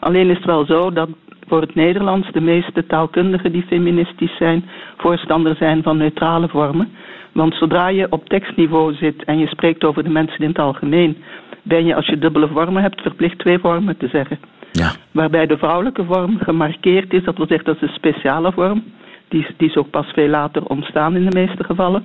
Alleen 0.00 0.30
is 0.30 0.36
het 0.36 0.44
wel 0.44 0.66
zo 0.66 0.90
dat 0.90 1.08
voor 1.46 1.60
het 1.60 1.74
Nederlands 1.74 2.32
de 2.32 2.40
meeste 2.40 2.86
taalkundigen 2.86 3.52
die 3.52 3.66
feministisch 3.66 4.36
zijn, 4.36 4.64
voorstander 4.96 5.56
zijn 5.56 5.82
van 5.82 5.96
neutrale 5.96 6.48
vormen. 6.48 6.88
Want 7.32 7.54
zodra 7.54 7.88
je 7.88 8.06
op 8.10 8.28
tekstniveau 8.28 8.94
zit 8.94 9.24
en 9.24 9.38
je 9.38 9.46
spreekt 9.46 9.84
over 9.84 10.04
de 10.04 10.10
mensen 10.10 10.38
in 10.38 10.48
het 10.48 10.58
algemeen, 10.58 11.16
ben 11.62 11.84
je 11.84 11.94
als 11.94 12.06
je 12.06 12.18
dubbele 12.18 12.48
vormen 12.48 12.82
hebt 12.82 13.00
verplicht 13.00 13.38
twee 13.38 13.58
vormen 13.58 13.96
te 13.96 14.08
zeggen. 14.08 14.38
Ja. 14.72 14.90
Waarbij 15.10 15.46
de 15.46 15.58
vrouwelijke 15.58 16.04
vorm 16.04 16.38
gemarkeerd 16.38 17.12
is, 17.12 17.24
dat 17.24 17.36
wil 17.36 17.46
zeggen 17.46 17.66
dat 17.66 17.76
is 17.76 17.82
een 17.82 17.94
speciale 17.94 18.52
vorm. 18.52 18.84
Die, 19.28 19.46
die 19.56 19.68
is 19.68 19.76
ook 19.76 19.90
pas 19.90 20.06
veel 20.12 20.28
later 20.28 20.64
ontstaan 20.64 21.16
in 21.16 21.30
de 21.30 21.36
meeste 21.36 21.64
gevallen. 21.64 22.04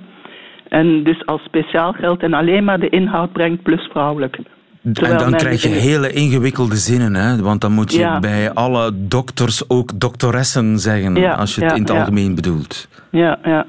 En 0.68 1.02
dus 1.02 1.26
als 1.26 1.42
speciaal 1.42 1.92
geldt 1.92 2.22
en 2.22 2.34
alleen 2.34 2.64
maar 2.64 2.80
de 2.80 2.88
inhoud 2.88 3.32
brengt 3.32 3.62
plus 3.62 3.88
vrouwelijk. 3.90 4.38
En 4.82 5.18
dan 5.18 5.32
krijg 5.32 5.62
je 5.62 5.68
hele 5.68 6.12
ingewikkelde 6.12 6.76
zinnen, 6.76 7.14
hè? 7.14 7.42
want 7.42 7.60
dan 7.60 7.72
moet 7.72 7.92
je 7.92 8.16
bij 8.20 8.52
alle 8.52 8.90
dokters 8.94 9.68
ook 9.68 10.00
doktoressen 10.00 10.78
zeggen, 10.78 11.14
ja, 11.14 11.34
als 11.34 11.54
je 11.54 11.64
het 11.64 11.76
in 11.76 11.82
het 11.82 11.90
algemeen 11.90 12.34
bedoelt. 12.34 12.88
Ja, 13.10 13.38
ja. 13.44 13.66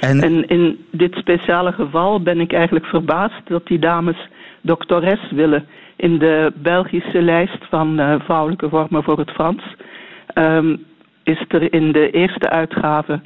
En, 0.00 0.20
en, 0.20 0.48
in 0.48 0.78
dit 0.90 1.14
speciale 1.14 1.72
geval 1.72 2.22
ben 2.22 2.40
ik 2.40 2.52
eigenlijk 2.52 2.86
verbaasd 2.86 3.40
dat 3.44 3.66
die 3.66 3.78
dames 3.78 4.28
doctores 4.60 5.30
willen. 5.30 5.66
In 5.96 6.18
de 6.18 6.52
Belgische 6.54 7.22
lijst 7.22 7.66
van 7.70 8.00
uh, 8.00 8.14
vrouwelijke 8.20 8.68
vormen 8.68 9.02
voor 9.02 9.18
het 9.18 9.30
Frans 9.30 9.62
um, 10.34 10.84
is 11.22 11.44
er 11.48 11.72
in 11.72 11.92
de 11.92 12.10
eerste 12.10 12.50
uitgave 12.50 13.20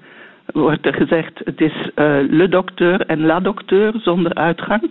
wordt 0.52 0.87
er 0.87 0.94
gezegd 0.94 1.40
het 1.44 1.61
is 1.61 1.72
uh, 1.72 2.16
le 2.31 2.48
docteur 2.48 3.07
en 3.07 3.26
la 3.26 3.40
docteur 3.40 3.94
zonder 4.00 4.35
uitgang. 4.35 4.90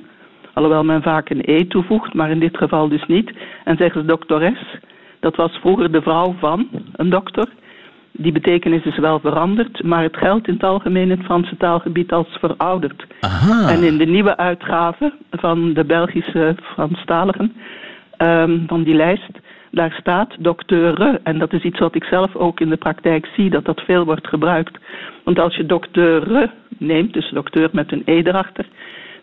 Alhoewel 0.57 0.83
men 0.83 1.01
vaak 1.01 1.29
een 1.29 1.41
e 1.45 1.67
toevoegt, 1.67 2.13
maar 2.13 2.29
in 2.29 2.39
dit 2.39 2.57
geval 2.57 2.89
dus 2.89 3.05
niet. 3.05 3.31
En 3.63 3.77
zeggen 3.77 4.01
ze 4.01 4.07
doctores. 4.07 4.77
Dat 5.19 5.35
was 5.35 5.51
vroeger 5.51 5.91
de 5.91 6.01
vrouw 6.01 6.35
van 6.39 6.67
een 6.95 7.09
dokter. 7.09 7.47
Die 8.11 8.31
betekenis 8.31 8.83
is 8.83 8.97
wel 8.97 9.19
veranderd, 9.19 9.83
maar 9.83 10.03
het 10.03 10.17
geldt 10.17 10.47
in 10.47 10.53
het 10.53 10.63
algemeen 10.63 11.03
in 11.03 11.17
het 11.17 11.25
Franse 11.25 11.57
taalgebied 11.57 12.11
als 12.11 12.27
verouderd. 12.39 13.05
Aha. 13.19 13.69
En 13.69 13.83
in 13.83 13.97
de 13.97 14.05
nieuwe 14.05 14.37
uitgave 14.37 15.13
van 15.31 15.73
de 15.73 15.85
Belgische 15.85 16.55
Franstaligen, 16.61 17.53
um, 18.17 18.63
van 18.67 18.83
die 18.83 18.95
lijst, 18.95 19.31
daar 19.71 19.97
staat 19.99 20.35
dokteure. 20.39 21.19
En 21.23 21.39
dat 21.39 21.53
is 21.53 21.63
iets 21.63 21.79
wat 21.79 21.95
ik 21.95 22.03
zelf 22.03 22.35
ook 22.35 22.59
in 22.59 22.69
de 22.69 22.77
praktijk 22.77 23.25
zie, 23.35 23.49
dat 23.49 23.65
dat 23.65 23.81
veel 23.81 24.05
wordt 24.05 24.27
gebruikt. 24.27 24.77
Want 25.23 25.39
als 25.39 25.55
je 25.55 25.65
dokteure 25.65 26.51
neemt, 26.77 27.13
dus 27.13 27.29
dokter 27.29 27.69
met 27.71 27.91
een 27.91 28.03
e 28.05 28.21
erachter, 28.23 28.65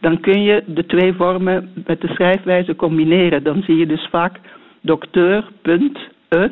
dan 0.04 0.20
kun 0.20 0.42
je 0.42 0.62
de 0.66 0.86
twee 0.86 1.12
vormen 1.12 1.70
met 1.86 2.00
de 2.00 2.08
schrijfwijze 2.08 2.76
combineren. 2.76 3.42
Dan 3.42 3.62
zie 3.62 3.76
je 3.76 3.86
dus 3.86 4.08
vaak 4.10 4.40
dokter.e 4.80 6.48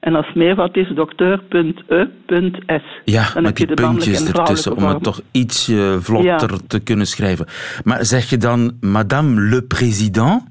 en 0.00 0.14
als 0.14 0.32
meervoud 0.34 0.76
is 0.76 0.88
dokter.e.s. 0.88 2.82
Ja, 3.04 3.30
dan 3.34 3.42
met 3.42 3.56
die 3.56 3.74
puntjes 3.74 4.32
ertussen 4.32 4.76
om 4.76 4.84
het 4.84 5.02
toch 5.02 5.20
iets 5.32 5.72
vlotter 5.98 6.66
te 6.66 6.82
kunnen 6.82 7.06
schrijven. 7.06 7.46
Maar 7.84 8.04
zeg 8.04 8.30
je 8.30 8.36
dan 8.36 8.76
madame 8.80 9.40
le 9.40 9.62
président? 9.62 10.42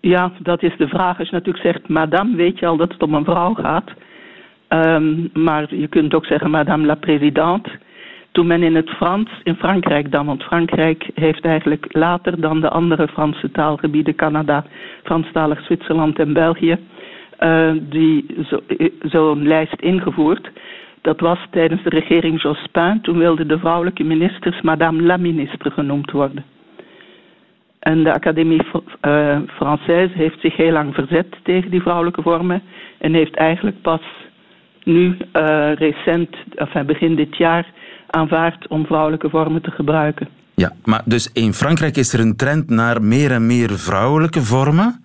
Ja, 0.00 0.32
dat 0.42 0.62
is 0.62 0.76
de 0.76 0.88
vraag. 0.88 1.18
Als 1.18 1.28
je 1.28 1.34
natuurlijk 1.34 1.64
zegt 1.64 1.88
madame, 1.88 2.36
weet 2.36 2.58
je 2.58 2.66
al 2.66 2.76
dat 2.76 2.92
het 2.92 3.02
om 3.02 3.14
een 3.14 3.24
vrouw 3.24 3.54
gaat. 3.54 3.90
Um, 4.68 5.30
maar 5.32 5.74
je 5.74 5.88
kunt 5.88 6.14
ook 6.14 6.24
zeggen 6.24 6.50
madame 6.50 6.86
la 6.86 6.94
présidente. 6.94 7.70
Toen 8.36 8.46
men 8.46 8.62
in 8.62 8.74
het 8.74 8.90
Frans, 8.90 9.30
in 9.42 9.54
Frankrijk 9.54 10.12
dan, 10.12 10.26
want 10.26 10.42
Frankrijk 10.42 11.10
heeft 11.14 11.44
eigenlijk 11.44 11.86
later 11.88 12.40
dan 12.40 12.60
de 12.60 12.68
andere 12.68 13.08
Franse 13.08 13.50
taalgebieden, 13.50 14.14
Canada, 14.14 14.64
Franstalig 15.02 15.64
Zwitserland 15.64 16.18
en 16.18 16.32
België, 16.32 16.76
uh, 17.40 17.70
die 17.80 18.26
zo'n 18.48 18.62
zo 19.08 19.36
lijst 19.36 19.80
ingevoerd. 19.80 20.50
Dat 21.00 21.20
was 21.20 21.38
tijdens 21.50 21.82
de 21.82 21.88
regering 21.88 22.42
Jospin. 22.42 23.00
Toen 23.02 23.18
wilden 23.18 23.48
de 23.48 23.58
vrouwelijke 23.58 24.04
ministers 24.04 24.60
Madame 24.60 25.02
la 25.02 25.16
Ministre 25.16 25.70
genoemd 25.70 26.10
worden. 26.10 26.44
En 27.78 28.04
de 28.04 28.12
Académie 28.12 28.62
uh, 29.02 29.38
Française 29.46 30.12
heeft 30.12 30.40
zich 30.40 30.56
heel 30.56 30.72
lang 30.72 30.94
verzet 30.94 31.36
tegen 31.42 31.70
die 31.70 31.82
vrouwelijke 31.82 32.22
vormen. 32.22 32.62
En 32.98 33.14
heeft 33.14 33.34
eigenlijk 33.34 33.82
pas 33.82 34.02
nu 34.84 35.16
recent, 35.74 36.36
enfin 36.54 36.86
begin 36.86 37.14
dit 37.14 37.36
jaar, 37.36 37.66
aanvaard 38.06 38.68
om 38.68 38.86
vrouwelijke 38.86 39.30
vormen 39.30 39.62
te 39.62 39.70
gebruiken. 39.70 40.28
Ja, 40.54 40.72
maar 40.84 41.02
dus 41.04 41.32
in 41.32 41.52
Frankrijk 41.52 41.96
is 41.96 42.12
er 42.12 42.20
een 42.20 42.36
trend 42.36 42.70
naar 42.70 43.02
meer 43.02 43.30
en 43.30 43.46
meer 43.46 43.78
vrouwelijke 43.78 44.40
vormen. 44.40 45.04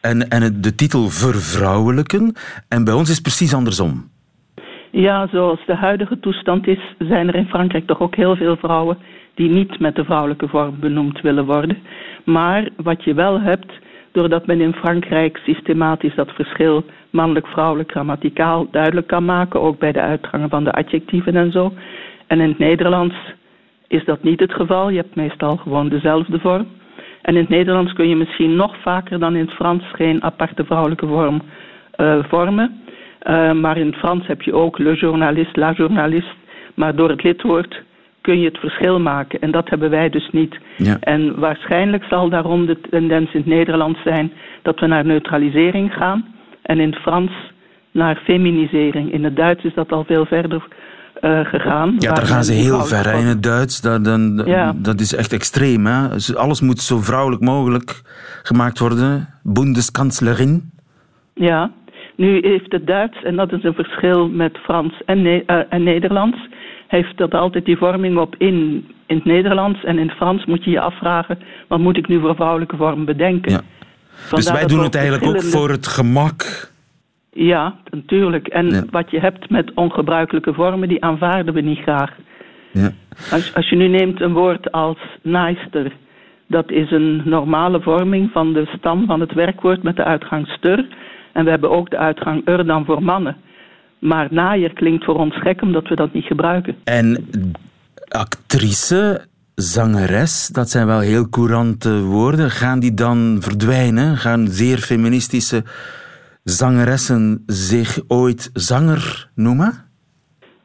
En, 0.00 0.28
en 0.28 0.60
de 0.60 0.74
titel 0.74 1.08
vervrouwelijken. 1.08 2.34
En 2.68 2.84
bij 2.84 2.94
ons 2.94 3.08
is 3.08 3.14
het 3.14 3.22
precies 3.22 3.54
andersom. 3.54 4.10
Ja, 4.90 5.28
zoals 5.32 5.66
de 5.66 5.74
huidige 5.74 6.20
toestand 6.20 6.66
is, 6.66 6.94
zijn 6.98 7.28
er 7.28 7.34
in 7.34 7.46
Frankrijk 7.46 7.86
toch 7.86 8.00
ook 8.00 8.14
heel 8.14 8.36
veel 8.36 8.56
vrouwen 8.56 8.98
die 9.34 9.50
niet 9.50 9.78
met 9.78 9.94
de 9.94 10.04
vrouwelijke 10.04 10.48
vorm 10.48 10.80
benoemd 10.80 11.20
willen 11.20 11.44
worden. 11.44 11.78
Maar 12.24 12.68
wat 12.76 13.04
je 13.04 13.14
wel 13.14 13.40
hebt, 13.40 13.72
doordat 14.14 14.46
men 14.46 14.60
in 14.60 14.74
Frankrijk 14.74 15.36
systematisch 15.36 16.14
dat 16.14 16.30
verschil 16.30 16.84
mannelijk-vrouwelijk 17.10 17.90
grammaticaal 17.90 18.66
duidelijk 18.70 19.06
kan 19.06 19.24
maken, 19.24 19.60
ook 19.60 19.78
bij 19.78 19.92
de 19.92 20.00
uitgangen 20.00 20.48
van 20.48 20.64
de 20.64 20.72
adjectieven 20.72 21.36
en 21.36 21.52
zo. 21.52 21.72
En 22.26 22.40
in 22.40 22.48
het 22.48 22.58
Nederlands 22.58 23.14
is 23.88 24.04
dat 24.04 24.22
niet 24.22 24.40
het 24.40 24.52
geval. 24.52 24.90
Je 24.90 24.96
hebt 24.96 25.14
meestal 25.14 25.56
gewoon 25.56 25.88
dezelfde 25.88 26.38
vorm. 26.38 26.66
En 27.22 27.34
in 27.34 27.40
het 27.40 27.48
Nederlands 27.48 27.92
kun 27.92 28.08
je 28.08 28.16
misschien 28.16 28.56
nog 28.56 28.76
vaker 28.80 29.18
dan 29.18 29.34
in 29.34 29.44
het 29.44 29.54
Frans 29.54 29.84
geen 29.92 30.22
aparte 30.22 30.64
vrouwelijke 30.64 31.06
vorm 31.06 31.42
uh, 31.96 32.24
vormen. 32.24 32.80
Uh, 33.22 33.52
maar 33.52 33.76
in 33.76 33.86
het 33.86 33.96
Frans 33.96 34.26
heb 34.26 34.42
je 34.42 34.54
ook 34.54 34.78
le 34.78 34.94
journaliste, 34.94 35.60
la 35.60 35.72
journaliste. 35.72 36.34
Maar 36.74 36.96
door 36.96 37.08
het 37.08 37.22
lidwoord 37.22 37.82
kun 38.26 38.40
je 38.40 38.48
het 38.48 38.58
verschil 38.58 39.00
maken. 39.00 39.40
En 39.40 39.50
dat 39.50 39.68
hebben 39.68 39.90
wij 39.90 40.08
dus 40.08 40.28
niet. 40.32 40.58
Ja. 40.76 40.96
En 41.00 41.40
waarschijnlijk 41.40 42.04
zal 42.04 42.28
daarom 42.28 42.66
de 42.66 42.80
tendens 42.90 43.32
in 43.32 43.40
het 43.40 43.48
Nederlands 43.48 44.02
zijn 44.02 44.32
dat 44.62 44.80
we 44.80 44.86
naar 44.86 45.04
neutralisering 45.04 45.92
gaan. 45.92 46.24
En 46.62 46.80
in 46.80 46.90
het 46.90 47.00
Frans 47.00 47.30
naar 47.90 48.16
feminisering. 48.24 49.12
In 49.12 49.24
het 49.24 49.36
Duits 49.36 49.64
is 49.64 49.74
dat 49.74 49.92
al 49.92 50.04
veel 50.04 50.26
verder 50.26 50.66
uh, 51.20 51.44
gegaan. 51.44 51.94
Ja, 51.98 52.12
daar 52.12 52.26
gaan 52.26 52.44
ze 52.44 52.52
heel 52.52 52.80
ver 52.80 53.14
in 53.14 53.26
het 53.26 53.42
Duits. 53.42 53.80
Dat, 53.80 54.04
dan, 54.04 54.42
ja. 54.44 54.72
dat 54.76 55.00
is 55.00 55.14
echt 55.14 55.32
extreem. 55.32 55.86
Hè? 55.86 56.08
Alles 56.34 56.60
moet 56.60 56.80
zo 56.80 56.98
vrouwelijk 56.98 57.42
mogelijk 57.42 58.02
gemaakt 58.42 58.78
worden. 58.78 59.28
Bundeskanzlerin. 59.42 60.70
Ja, 61.34 61.70
nu 62.16 62.38
heeft 62.40 62.72
het 62.72 62.86
Duits, 62.86 63.22
en 63.22 63.36
dat 63.36 63.52
is 63.52 63.62
een 63.62 63.74
verschil 63.74 64.28
met 64.28 64.58
Frans 64.58 65.02
en, 65.06 65.22
ne 65.22 65.42
uh, 65.46 65.60
en 65.68 65.82
Nederlands, 65.82 66.48
heeft 66.86 67.16
dat 67.16 67.34
altijd 67.34 67.64
die 67.64 67.76
vorming 67.76 68.18
op 68.18 68.34
in. 68.38 68.86
In 69.06 69.16
het 69.16 69.24
Nederlands 69.24 69.84
en 69.84 69.98
in 69.98 70.08
het 70.08 70.16
Frans 70.16 70.44
moet 70.44 70.64
je 70.64 70.70
je 70.70 70.80
afvragen, 70.80 71.38
wat 71.68 71.78
moet 71.78 71.96
ik 71.96 72.08
nu 72.08 72.20
voor 72.20 72.34
vrouwelijke 72.34 72.76
vorm 72.76 73.04
bedenken? 73.04 73.52
Ja. 73.52 73.60
Dus 74.30 74.50
wij 74.50 74.66
doen 74.66 74.82
het 74.82 74.94
eigenlijk 74.94 75.26
ook 75.26 75.42
voor 75.42 75.70
het 75.70 75.86
gemak. 75.86 76.70
Ja, 77.32 77.74
natuurlijk. 77.90 78.48
En 78.48 78.70
Ja. 78.70 78.84
wat 78.90 79.10
je 79.10 79.20
hebt 79.20 79.50
met 79.50 79.74
ongebruikelijke 79.74 80.54
vormen, 80.54 80.88
die 80.88 81.04
aanvaarden 81.04 81.54
we 81.54 81.60
niet 81.60 81.78
graag. 81.78 82.10
Ja. 82.72 82.90
Als, 83.30 83.54
als 83.54 83.68
je 83.68 83.76
nu 83.76 83.88
neemt 83.88 84.20
een 84.20 84.32
woord 84.32 84.72
als 84.72 84.98
naaister, 85.22 85.92
dat 86.46 86.70
is 86.70 86.90
een 86.90 87.22
normale 87.24 87.80
vorming 87.80 88.30
van 88.32 88.52
de 88.52 88.66
stam 88.76 89.06
van 89.06 89.20
het 89.20 89.32
werkwoord 89.32 89.82
met 89.82 89.96
de 89.96 90.04
uitgang 90.04 90.46
stur. 90.48 90.86
En 91.32 91.44
we 91.44 91.50
hebben 91.50 91.70
ook 91.70 91.90
de 91.90 91.96
uitgang 91.98 92.42
er 92.44 92.66
dan 92.66 92.84
voor 92.84 93.02
mannen. 93.02 93.36
Maar 94.04 94.28
naaier 94.30 94.72
klinkt 94.72 95.04
voor 95.04 95.14
ons 95.14 95.36
gek 95.40 95.62
omdat 95.62 95.88
we 95.88 95.94
dat 95.94 96.12
niet 96.12 96.24
gebruiken. 96.24 96.76
En 96.84 97.24
actrice, 98.08 99.26
zangeres, 99.54 100.48
dat 100.48 100.70
zijn 100.70 100.86
wel 100.86 101.00
heel 101.00 101.28
courante 101.28 102.02
woorden. 102.02 102.50
Gaan 102.50 102.80
die 102.80 102.94
dan 102.94 103.36
verdwijnen? 103.40 104.16
Gaan 104.16 104.46
zeer 104.46 104.78
feministische 104.78 105.62
zangeressen 106.42 107.42
zich 107.46 108.00
ooit 108.08 108.50
zanger 108.52 109.30
noemen? 109.34 109.72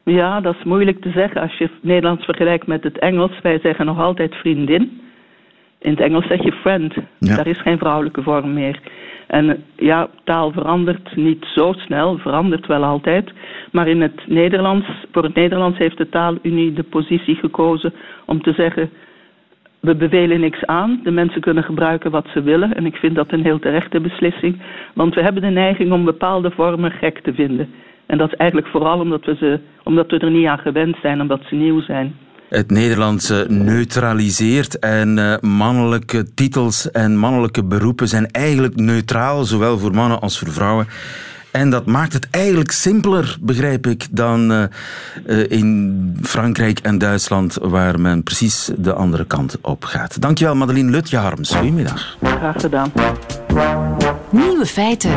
Ja, 0.04 0.40
dat 0.40 0.54
is 0.54 0.64
moeilijk 0.64 1.00
te 1.00 1.10
zeggen 1.10 1.40
als 1.40 1.58
je 1.58 1.64
het 1.64 1.82
Nederlands 1.82 2.24
vergelijkt 2.24 2.66
met 2.66 2.82
het 2.82 2.98
Engels. 2.98 3.40
Wij 3.42 3.58
zeggen 3.58 3.86
nog 3.86 3.98
altijd 3.98 4.34
vriendin. 4.34 5.00
In 5.78 5.90
het 5.90 6.00
Engels 6.00 6.26
zeg 6.26 6.42
je 6.42 6.52
friend. 6.52 6.94
Ja. 7.18 7.36
Daar 7.36 7.46
is 7.46 7.62
geen 7.62 7.78
vrouwelijke 7.78 8.22
vorm 8.22 8.52
meer. 8.52 8.80
En 9.30 9.64
ja, 9.76 10.08
taal 10.24 10.52
verandert 10.52 11.16
niet 11.16 11.44
zo 11.54 11.72
snel, 11.72 12.18
verandert 12.18 12.66
wel 12.66 12.84
altijd. 12.84 13.32
Maar 13.72 13.88
in 13.88 14.00
het 14.00 14.22
Nederlands, 14.26 14.86
voor 15.12 15.22
het 15.22 15.34
Nederlands 15.34 15.78
heeft 15.78 15.98
de 15.98 16.08
taalunie 16.08 16.72
de 16.72 16.82
positie 16.82 17.34
gekozen 17.34 17.92
om 18.26 18.42
te 18.42 18.52
zeggen... 18.52 18.90
We 19.80 19.94
bevelen 19.94 20.40
niks 20.40 20.66
aan. 20.66 21.00
De 21.02 21.10
mensen 21.10 21.40
kunnen 21.40 21.64
gebruiken 21.64 22.10
wat 22.10 22.26
ze 22.32 22.42
willen. 22.42 22.74
En 22.74 22.86
ik 22.86 22.96
vind 22.96 23.14
dat 23.14 23.32
een 23.32 23.42
heel 23.42 23.58
terechte 23.58 24.00
beslissing. 24.00 24.62
Want 24.94 25.14
we 25.14 25.22
hebben 25.22 25.42
de 25.42 25.48
neiging 25.48 25.92
om 25.92 26.04
bepaalde 26.04 26.50
vormen 26.50 26.90
gek 26.90 27.18
te 27.18 27.34
vinden. 27.34 27.68
En 28.06 28.18
dat 28.18 28.32
is 28.32 28.38
eigenlijk 28.38 28.70
vooral 28.70 29.00
omdat 29.00 29.24
we, 29.24 29.34
ze, 29.36 29.60
omdat 29.84 30.10
we 30.10 30.18
er 30.18 30.30
niet 30.30 30.46
aan 30.46 30.58
gewend 30.58 30.96
zijn, 31.02 31.20
omdat 31.20 31.40
ze 31.44 31.54
nieuw 31.54 31.80
zijn. 31.80 32.14
Het 32.50 32.70
Nederlandse 32.70 33.46
neutraliseert 33.48 34.78
en 34.78 35.16
uh, 35.16 35.34
mannelijke 35.40 36.26
titels 36.34 36.90
en 36.90 37.16
mannelijke 37.16 37.64
beroepen 37.64 38.08
zijn 38.08 38.30
eigenlijk 38.30 38.76
neutraal, 38.76 39.44
zowel 39.44 39.78
voor 39.78 39.94
mannen 39.94 40.20
als 40.20 40.38
voor 40.38 40.50
vrouwen. 40.50 40.88
En 41.50 41.70
dat 41.70 41.86
maakt 41.86 42.12
het 42.12 42.28
eigenlijk 42.30 42.70
simpeler, 42.70 43.36
begrijp 43.40 43.86
ik, 43.86 44.06
dan 44.10 44.52
uh, 44.52 44.62
uh, 45.26 45.50
in 45.50 46.18
Frankrijk 46.22 46.78
en 46.78 46.98
Duitsland, 46.98 47.58
waar 47.60 48.00
men 48.00 48.22
precies 48.22 48.70
de 48.76 48.92
andere 48.92 49.24
kant 49.24 49.56
op 49.60 49.84
gaat. 49.84 50.20
Dankjewel, 50.20 50.54
Madeleine 50.54 50.90
Lutje-Harms. 50.90 51.54
Goedemiddag. 51.54 52.16
Graag 52.22 52.60
gedaan. 52.60 52.92
Nieuwe 54.30 54.66
feiten. 54.66 55.12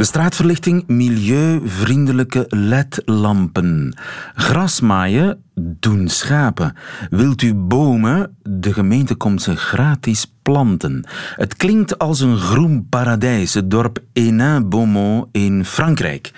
De 0.00 0.06
straatverlichting 0.06 0.86
milieuvriendelijke 0.86 2.44
ledlampen. 2.48 3.98
Grasmaaien 4.34 5.42
doen 5.54 6.08
schapen. 6.08 6.76
Wilt 7.10 7.42
u 7.42 7.54
bomen? 7.54 8.36
De 8.42 8.72
gemeente 8.72 9.14
komt 9.14 9.42
ze 9.42 9.56
gratis 9.56 10.32
planten. 10.42 11.04
Het 11.36 11.56
klinkt 11.56 11.98
als 11.98 12.20
een 12.20 12.36
groen 12.36 12.86
paradijs, 12.88 13.54
het 13.54 13.70
dorp 13.70 13.98
Hénin-Beaumont 14.12 15.26
in 15.32 15.64
Frankrijk. 15.64 16.32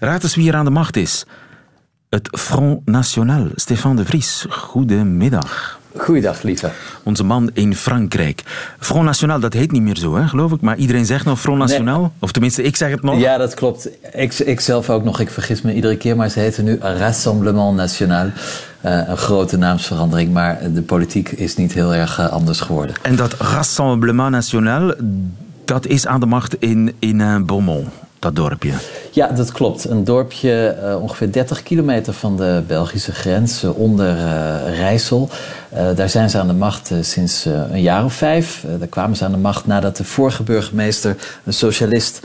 Raad 0.00 0.22
eens 0.22 0.34
wie 0.34 0.48
er 0.48 0.56
aan 0.56 0.64
de 0.64 0.70
macht 0.70 0.96
is. 0.96 1.26
Het 2.08 2.28
Front 2.38 2.86
National. 2.86 3.50
Stefan 3.54 3.96
de 3.96 4.04
Vries, 4.04 4.46
goedemiddag. 4.48 5.82
Goeiedag, 5.96 6.42
lieve. 6.42 6.70
Onze 7.02 7.24
man 7.24 7.50
in 7.52 7.74
Frankrijk. 7.74 8.42
Front 8.78 9.04
National, 9.04 9.40
dat 9.40 9.52
heet 9.52 9.72
niet 9.72 9.82
meer 9.82 9.96
zo, 9.96 10.16
hè, 10.16 10.28
geloof 10.28 10.52
ik. 10.52 10.60
Maar 10.60 10.76
iedereen 10.76 11.06
zegt 11.06 11.24
nog 11.24 11.40
Front 11.40 11.58
National. 11.58 12.12
Of 12.18 12.32
tenminste, 12.32 12.62
ik 12.62 12.76
zeg 12.76 12.90
het 12.90 13.02
nog. 13.02 13.18
Ja, 13.18 13.36
dat 13.36 13.54
klopt. 13.54 13.88
Ik, 14.12 14.34
ik 14.38 14.60
zelf 14.60 14.90
ook 14.90 15.04
nog. 15.04 15.20
Ik 15.20 15.30
vergis 15.30 15.62
me 15.62 15.74
iedere 15.74 15.96
keer. 15.96 16.16
Maar 16.16 16.28
ze 16.28 16.40
heten 16.40 16.64
nu 16.64 16.78
Rassemblement 16.80 17.76
National. 17.76 18.26
Uh, 18.26 19.08
een 19.08 19.16
grote 19.16 19.56
naamsverandering. 19.56 20.32
Maar 20.32 20.72
de 20.72 20.82
politiek 20.82 21.30
is 21.30 21.56
niet 21.56 21.72
heel 21.72 21.94
erg 21.94 22.18
uh, 22.18 22.28
anders 22.28 22.60
geworden. 22.60 22.94
En 23.02 23.16
dat 23.16 23.34
Rassemblement 23.38 24.30
National, 24.30 24.94
dat 25.64 25.86
is 25.86 26.06
aan 26.06 26.20
de 26.20 26.26
macht 26.26 26.56
in, 26.58 26.92
in 26.98 27.18
uh, 27.18 27.36
Beaumont 27.42 27.88
dat 28.18 28.36
dorpje. 28.36 28.72
Ja, 29.14 29.28
dat 29.28 29.52
klopt. 29.52 29.84
Een 29.84 30.04
dorpje 30.04 30.76
uh, 30.82 31.02
ongeveer 31.02 31.32
30 31.32 31.62
kilometer 31.62 32.12
van 32.12 32.36
de 32.36 32.62
Belgische 32.66 33.12
grens, 33.12 33.64
uh, 33.64 33.78
onder 33.78 34.16
uh, 34.16 34.78
Rijssel. 34.78 35.28
daar 35.94 36.08
zijn 36.08 36.30
ze 36.30 36.38
aan 36.38 36.46
de 36.46 36.52
macht 36.52 36.92
sinds 37.00 37.44
een 37.44 37.80
jaar 37.80 38.04
of 38.04 38.14
vijf. 38.14 38.64
daar 38.78 38.88
kwamen 38.88 39.16
ze 39.16 39.24
aan 39.24 39.32
de 39.32 39.38
macht 39.38 39.66
nadat 39.66 39.96
de 39.96 40.04
vorige 40.04 40.42
burgemeester, 40.42 41.16
een 41.44 41.52
socialist, 41.52 42.20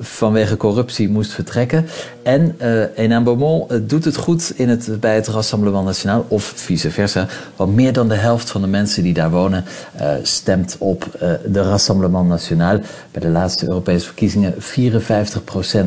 vanwege 0.00 0.56
corruptie 0.56 1.08
moest 1.08 1.32
vertrekken. 1.32 1.86
En 2.22 2.56
Enan 2.96 3.24
Beaumont 3.24 3.88
doet 3.88 4.04
het 4.04 4.16
goed 4.16 4.52
in 4.56 4.68
het, 4.68 5.00
bij 5.00 5.14
het 5.14 5.28
Rassemblement 5.28 5.84
National, 5.84 6.24
of 6.28 6.52
vice 6.56 6.90
versa. 6.90 7.26
Want 7.56 7.74
meer 7.74 7.92
dan 7.92 8.08
de 8.08 8.14
helft 8.14 8.50
van 8.50 8.60
de 8.60 8.66
mensen 8.66 9.02
die 9.02 9.14
daar 9.14 9.30
wonen 9.30 9.64
stemt 10.22 10.76
op 10.78 11.06
de 11.46 11.62
Rassemblement 11.62 12.28
National. 12.28 12.80
Bij 13.10 13.20
de 13.20 13.28
laatste 13.28 13.66
Europese 13.66 14.06
verkiezingen 14.06 14.54
54 14.58 15.44
procent. 15.44 15.81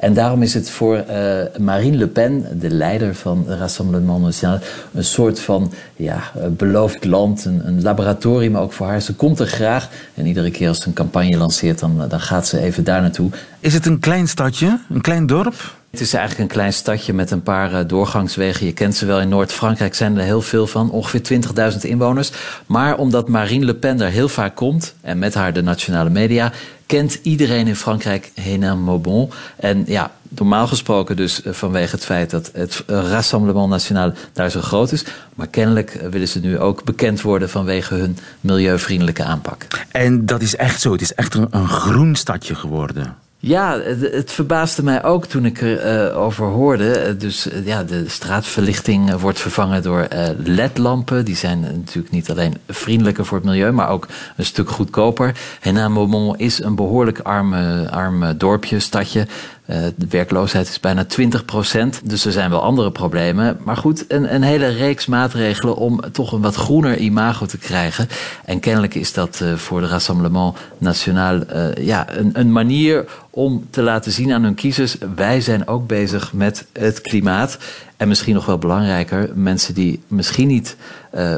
En 0.00 0.14
daarom 0.14 0.42
is 0.42 0.54
het 0.54 0.70
voor 0.70 0.96
uh, 0.96 1.40
Marine 1.58 1.96
Le 1.96 2.06
Pen, 2.06 2.46
de 2.60 2.70
leider 2.70 3.14
van 3.14 3.44
Rassemblement 3.48 4.22
National, 4.22 4.58
een 4.94 5.04
soort 5.04 5.40
van 5.40 5.72
ja, 5.96 6.22
beloofd 6.50 7.04
land, 7.04 7.44
een, 7.44 7.82
laboratorium 7.82 8.56
ook 8.56 8.72
voor 8.72 8.86
haar. 8.86 9.00
Ze 9.00 9.14
komt 9.14 9.40
er 9.40 9.46
graag 9.46 9.88
en 10.14 10.26
iedere 10.26 10.50
keer 10.50 10.68
als 10.68 10.80
ze 10.80 10.86
een 10.88 10.92
campagne 10.92 11.36
lanceert, 11.36 11.78
dan, 11.78 12.08
dan 12.08 12.20
gaat 12.20 12.46
ze 12.46 12.58
even 12.60 12.84
daar 12.84 13.00
naartoe. 13.00 13.30
Is 13.60 13.74
het 13.74 13.86
een 13.86 13.98
klein 13.98 14.28
stadje, 14.28 14.78
een 14.90 15.00
klein 15.00 15.26
dorp? 15.26 15.74
Het 15.94 16.02
is 16.02 16.14
eigenlijk 16.14 16.50
een 16.50 16.56
klein 16.56 16.72
stadje 16.72 17.12
met 17.12 17.30
een 17.30 17.42
paar 17.42 17.72
uh, 17.72 17.78
doorgangswegen. 17.86 18.66
Je 18.66 18.72
kent 18.72 18.96
ze 18.96 19.06
wel. 19.06 19.20
In 19.20 19.28
Noord-Frankrijk 19.28 19.94
zijn 19.94 20.16
er 20.16 20.24
heel 20.24 20.42
veel 20.42 20.66
van. 20.66 20.90
Ongeveer 20.90 21.42
20.000 21.72 21.78
inwoners. 21.80 22.32
Maar 22.66 22.98
omdat 22.98 23.28
Marine 23.28 23.64
Le 23.64 23.74
Pen 23.74 24.00
er 24.00 24.10
heel 24.10 24.28
vaak 24.28 24.54
komt... 24.54 24.94
en 25.00 25.18
met 25.18 25.34
haar 25.34 25.52
de 25.52 25.62
nationale 25.62 26.10
media... 26.10 26.52
kent 26.86 27.18
iedereen 27.22 27.66
in 27.66 27.76
Frankrijk 27.76 28.30
Hénin 28.34 28.84
Maubon. 28.84 29.30
En 29.56 29.84
ja, 29.86 30.10
normaal 30.28 30.66
gesproken 30.66 31.16
dus 31.16 31.42
uh, 31.44 31.52
vanwege 31.52 31.94
het 31.94 32.04
feit... 32.04 32.30
dat 32.30 32.50
het 32.52 32.84
uh, 32.90 33.10
Rassemblement 33.10 33.68
National 33.68 34.12
daar 34.32 34.50
zo 34.50 34.60
groot 34.60 34.92
is. 34.92 35.04
Maar 35.34 35.48
kennelijk 35.48 35.98
willen 36.10 36.28
ze 36.28 36.40
nu 36.40 36.58
ook 36.58 36.84
bekend 36.84 37.20
worden... 37.20 37.50
vanwege 37.50 37.94
hun 37.94 38.18
milieuvriendelijke 38.40 39.24
aanpak. 39.24 39.66
En 39.90 40.26
dat 40.26 40.42
is 40.42 40.56
echt 40.56 40.80
zo. 40.80 40.92
Het 40.92 41.00
is 41.00 41.14
echt 41.14 41.34
een, 41.34 41.46
een 41.50 41.68
groen 41.68 42.14
stadje 42.14 42.54
geworden. 42.54 43.22
Ja, 43.46 43.80
het, 43.80 44.32
verbaasde 44.32 44.82
mij 44.82 45.04
ook 45.04 45.26
toen 45.26 45.44
ik 45.44 45.60
erover 45.60 46.14
over 46.14 46.46
hoorde. 46.46 47.16
Dus 47.16 47.46
uh, 47.46 47.66
ja, 47.66 47.82
de 47.82 48.08
straatverlichting 48.08 49.12
wordt 49.14 49.40
vervangen 49.40 49.82
door 49.82 50.06
uh, 50.12 50.26
ledlampen. 50.44 51.24
Die 51.24 51.36
zijn 51.36 51.60
natuurlijk 51.60 52.10
niet 52.10 52.30
alleen 52.30 52.56
vriendelijker 52.68 53.24
voor 53.24 53.36
het 53.38 53.46
milieu, 53.46 53.72
maar 53.72 53.88
ook 53.88 54.08
een 54.36 54.44
stuk 54.44 54.70
goedkoper. 54.70 55.36
Henan 55.60 56.34
is 56.36 56.62
een 56.62 56.74
behoorlijk 56.74 57.18
arm, 57.18 57.54
arm 57.86 58.36
dorpje, 58.36 58.80
stadje. 58.80 59.26
Uh, 59.66 59.76
de 59.96 60.06
werkloosheid 60.08 60.68
is 60.68 60.80
bijna 60.80 61.04
20 61.04 61.44
procent. 61.44 62.00
Dus 62.04 62.24
er 62.24 62.32
zijn 62.32 62.50
wel 62.50 62.62
andere 62.62 62.90
problemen. 62.90 63.56
Maar 63.64 63.76
goed, 63.76 64.04
een, 64.08 64.34
een, 64.34 64.42
hele 64.42 64.66
reeks 64.66 65.06
maatregelen 65.06 65.76
om 65.76 66.00
toch 66.12 66.32
een 66.32 66.40
wat 66.40 66.54
groener 66.54 66.98
imago 66.98 67.46
te 67.46 67.58
krijgen. 67.58 68.08
En 68.44 68.60
kennelijk 68.60 68.94
is 68.94 69.12
dat 69.12 69.40
uh, 69.42 69.54
voor 69.54 69.80
de 69.80 69.86
Rassemblement 69.86 70.56
National 70.78 71.40
uh, 71.52 71.74
ja, 71.74 72.16
een, 72.16 72.30
een, 72.32 72.52
manier 72.52 73.04
om 73.30 73.66
te 73.70 73.82
laten 73.82 74.12
zien 74.12 74.32
aan 74.32 74.42
hun 74.42 74.54
kiezers: 74.54 74.96
wij 75.14 75.40
zijn 75.40 75.68
ook 75.68 75.86
bezig 75.86 76.32
met 76.32 76.66
het 76.72 77.00
klimaat. 77.00 77.58
En 77.96 78.08
misschien 78.08 78.34
nog 78.34 78.46
wel 78.46 78.58
belangrijker, 78.58 79.30
mensen 79.34 79.74
die 79.74 80.02
misschien 80.08 80.48
niet 80.48 80.76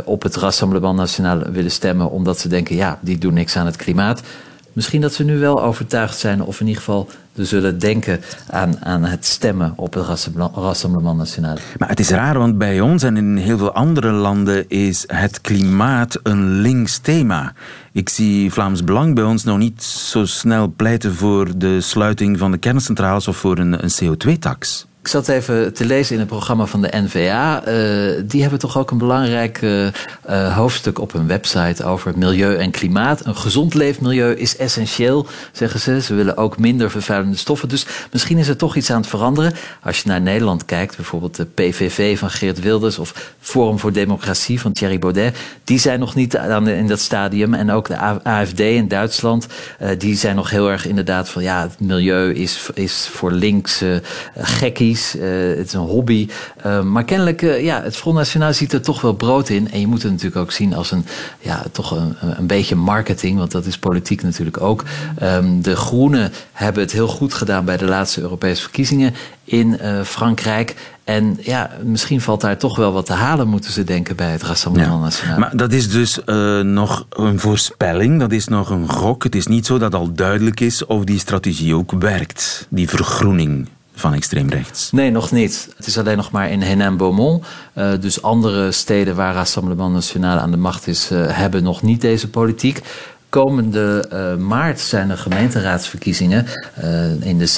op 0.05 0.23
het 0.23 0.37
Rassemblement 0.37 0.97
National 0.97 1.39
willen 1.39 1.71
stemmen, 1.71 2.11
omdat 2.11 2.39
ze 2.39 2.49
denken: 2.49 2.77
ja, 2.77 2.99
die 3.01 3.19
doen 3.19 3.35
niks 3.35 3.57
aan 3.57 3.67
het 3.67 3.77
klimaat. 3.77 4.23
Misschien 4.77 5.01
dat 5.01 5.15
ze 5.15 5.25
nu 5.25 5.39
wel 5.39 5.62
overtuigd 5.62 6.19
zijn, 6.19 6.43
of 6.43 6.61
in 6.61 6.67
ieder 6.67 6.83
geval 6.83 7.09
zullen 7.33 7.79
denken 7.79 8.21
aan, 8.51 8.85
aan 8.85 9.05
het 9.05 9.25
stemmen 9.25 9.73
op 9.77 9.95
het 9.95 10.05
Rassemblement 10.55 11.17
National. 11.17 11.57
Maar 11.79 11.89
het 11.89 12.01
is 12.01 12.11
raar, 12.11 12.39
want 12.39 12.59
bij 12.59 12.81
ons 12.81 13.03
en 13.03 13.17
in 13.17 13.37
heel 13.37 13.59
veel 13.59 13.73
andere 13.73 14.11
landen 14.12 14.69
is 14.69 15.05
het 15.07 15.41
klimaat 15.41 16.21
een 16.23 16.61
links 16.61 16.99
thema. 16.99 17.53
Ik 17.93 18.09
zie 18.09 18.53
Vlaams 18.53 18.85
Belang 18.85 19.15
bij 19.15 19.25
ons 19.25 19.45
nog 19.45 19.59
niet 19.59 19.83
zo 19.83 20.25
snel 20.25 20.73
pleiten 20.77 21.15
voor 21.15 21.59
de 21.59 21.81
sluiting 21.81 22.39
van 22.39 22.51
de 22.51 22.59
kerncentrales 22.59 23.29
of 23.29 23.37
voor 23.37 23.59
een, 23.59 23.85
een 23.85 24.17
CO2-tax. 24.17 24.87
Ik 25.07 25.12
zat 25.12 25.29
even 25.29 25.75
te 25.75 25.85
lezen 25.85 26.14
in 26.14 26.21
het 26.21 26.29
programma 26.29 26.66
van 26.66 26.83
de 26.83 26.88
NVA. 26.92 27.69
Uh, 27.69 28.23
die 28.25 28.40
hebben 28.40 28.59
toch 28.59 28.79
ook 28.79 28.90
een 28.90 28.99
belangrijk 28.99 29.62
uh, 29.62 29.87
uh, 30.31 30.57
hoofdstuk 30.57 30.99
op 30.99 31.12
hun 31.12 31.27
website 31.27 31.85
over 31.85 32.12
milieu 32.16 32.57
en 32.57 32.71
klimaat. 32.71 33.27
Een 33.27 33.37
gezond 33.37 33.75
leefmilieu 33.75 34.35
is 34.35 34.57
essentieel, 34.57 35.27
zeggen 35.53 35.81
ze. 35.81 36.01
Ze 36.01 36.14
willen 36.14 36.37
ook 36.37 36.59
minder 36.59 36.90
vervuilende 36.90 37.37
stoffen. 37.37 37.69
Dus 37.69 37.87
misschien 38.12 38.38
is 38.38 38.49
er 38.49 38.57
toch 38.57 38.77
iets 38.77 38.90
aan 38.90 39.01
het 39.01 39.07
veranderen. 39.07 39.53
Als 39.83 40.03
je 40.03 40.09
naar 40.09 40.21
Nederland 40.21 40.64
kijkt, 40.64 40.97
bijvoorbeeld 40.97 41.37
de 41.37 41.45
PVV 41.45 42.19
van 42.19 42.31
Geert 42.31 42.61
Wilders 42.61 42.99
of 42.99 43.35
Forum 43.40 43.79
voor 43.79 43.92
Democratie 43.92 44.61
van 44.61 44.73
Thierry 44.73 44.99
Baudet. 44.99 45.37
Die 45.64 45.79
zijn 45.79 46.01
nog 46.01 46.14
niet 46.14 46.35
in 46.66 46.87
dat 46.87 47.01
stadium. 47.01 47.55
En 47.55 47.71
ook 47.71 47.88
de 47.88 47.99
AFD 48.23 48.61
in 48.61 48.88
Duitsland, 48.88 49.47
die 49.99 50.16
zijn 50.16 50.37
nog 50.37 50.51
heel 50.51 50.71
erg 50.71 50.87
inderdaad 50.87 51.29
van 51.29 51.42
ja, 51.42 51.62
het 51.62 51.81
milieu 51.81 52.35
is, 52.35 52.71
is 52.75 53.09
voor 53.12 53.33
links 53.33 53.83
gekkies. 54.37 54.96
Uh, 55.17 55.23
het 55.57 55.67
is 55.67 55.73
een 55.73 55.81
hobby. 55.81 56.29
Uh, 56.67 56.83
maar 56.83 57.05
kennelijk, 57.05 57.43
uh, 57.43 57.65
ja, 57.65 57.83
het 57.83 57.97
Front 57.97 58.17
National 58.17 58.53
ziet 58.53 58.73
er 58.73 58.83
toch 58.83 59.01
wel 59.01 59.13
brood 59.13 59.49
in. 59.49 59.71
En 59.71 59.81
je 59.81 59.87
moet 59.87 60.03
het 60.03 60.11
natuurlijk 60.11 60.41
ook 60.41 60.53
zien 60.53 60.75
als 60.75 60.91
een, 60.91 61.07
ja, 61.41 61.63
toch 61.73 61.91
een, 61.91 62.17
een 62.21 62.47
beetje 62.47 62.75
marketing. 62.75 63.39
Want 63.39 63.51
dat 63.51 63.67
is 63.67 63.79
politiek 63.79 64.23
natuurlijk 64.23 64.61
ook. 64.61 64.85
Um, 65.23 65.63
de 65.63 65.77
Groenen 65.77 66.33
hebben 66.53 66.83
het 66.83 66.93
heel 66.93 67.09
goed 67.09 67.35
gedaan 67.35 67.65
bij 67.65 67.77
de 67.77 67.85
laatste 67.85 68.21
Europese 68.21 68.63
verkiezingen 68.63 69.15
in 69.45 69.79
Frankrijk. 70.05 70.75
En 71.05 71.39
ja, 71.41 71.71
misschien 71.83 72.21
valt 72.21 72.41
daar 72.41 72.57
toch 72.57 72.77
wel 72.77 72.93
wat 72.93 73.07
te 73.07 73.13
halen, 73.13 73.49
moeten 73.49 73.73
ze 73.73 73.85
denken 73.85 74.17
bij 74.17 74.31
het 74.31 74.43
Rassemblement 74.43 75.01
National. 75.01 75.35
Ja, 75.35 75.41
maar 75.41 75.57
dat 75.57 75.73
is 75.73 75.91
dus 75.91 76.19
uh, 76.27 76.61
nog 76.61 77.07
een 77.11 77.41
voorspelling, 77.41 78.21
dat 78.21 78.33
is 78.33 78.49
nog 78.49 78.71
een 78.71 78.89
gok. 78.89 79.23
Het 79.23 79.35
is 79.35 79.47
niet 79.47 79.67
zo 79.67 79.79
dat 79.79 79.95
al 79.95 80.13
duidelijk 80.13 80.61
is 80.61 80.87
of 80.87 81.05
die 81.05 81.19
strategie 81.19 81.75
ook 81.75 81.93
werkt, 81.99 82.67
die 82.71 82.89
vergroening 82.89 83.69
van 84.01 84.15
extreem 84.15 84.49
rechts? 84.49 84.91
Nee, 84.93 85.11
nog 85.11 85.31
niet. 85.31 85.69
Het 85.77 85.87
is 85.87 85.99
alleen 85.99 86.17
nog 86.17 86.31
maar 86.31 86.51
in 86.51 86.63
Henin-Beaumont. 86.63 87.45
Uh, 87.75 87.91
dus 88.01 88.23
andere 88.23 88.73
steden 88.73 89.17
waar 89.17 89.35
Rassemblement 89.35 89.93
National 89.93 90.39
aan 90.39 90.51
de 90.51 90.57
macht 90.57 90.87
is, 90.87 91.11
uh, 91.13 91.37
hebben 91.37 91.63
nog 91.63 91.83
niet 91.83 92.01
deze 92.01 92.31
politiek. 92.31 92.83
Komende 93.29 94.09
uh, 94.12 94.45
maart 94.45 94.81
zijn 94.81 95.11
er 95.11 95.19
gemeenteraadsverkiezingen 95.19 96.47
uh, 96.85 97.27
in 97.27 97.39
de 97.39 97.49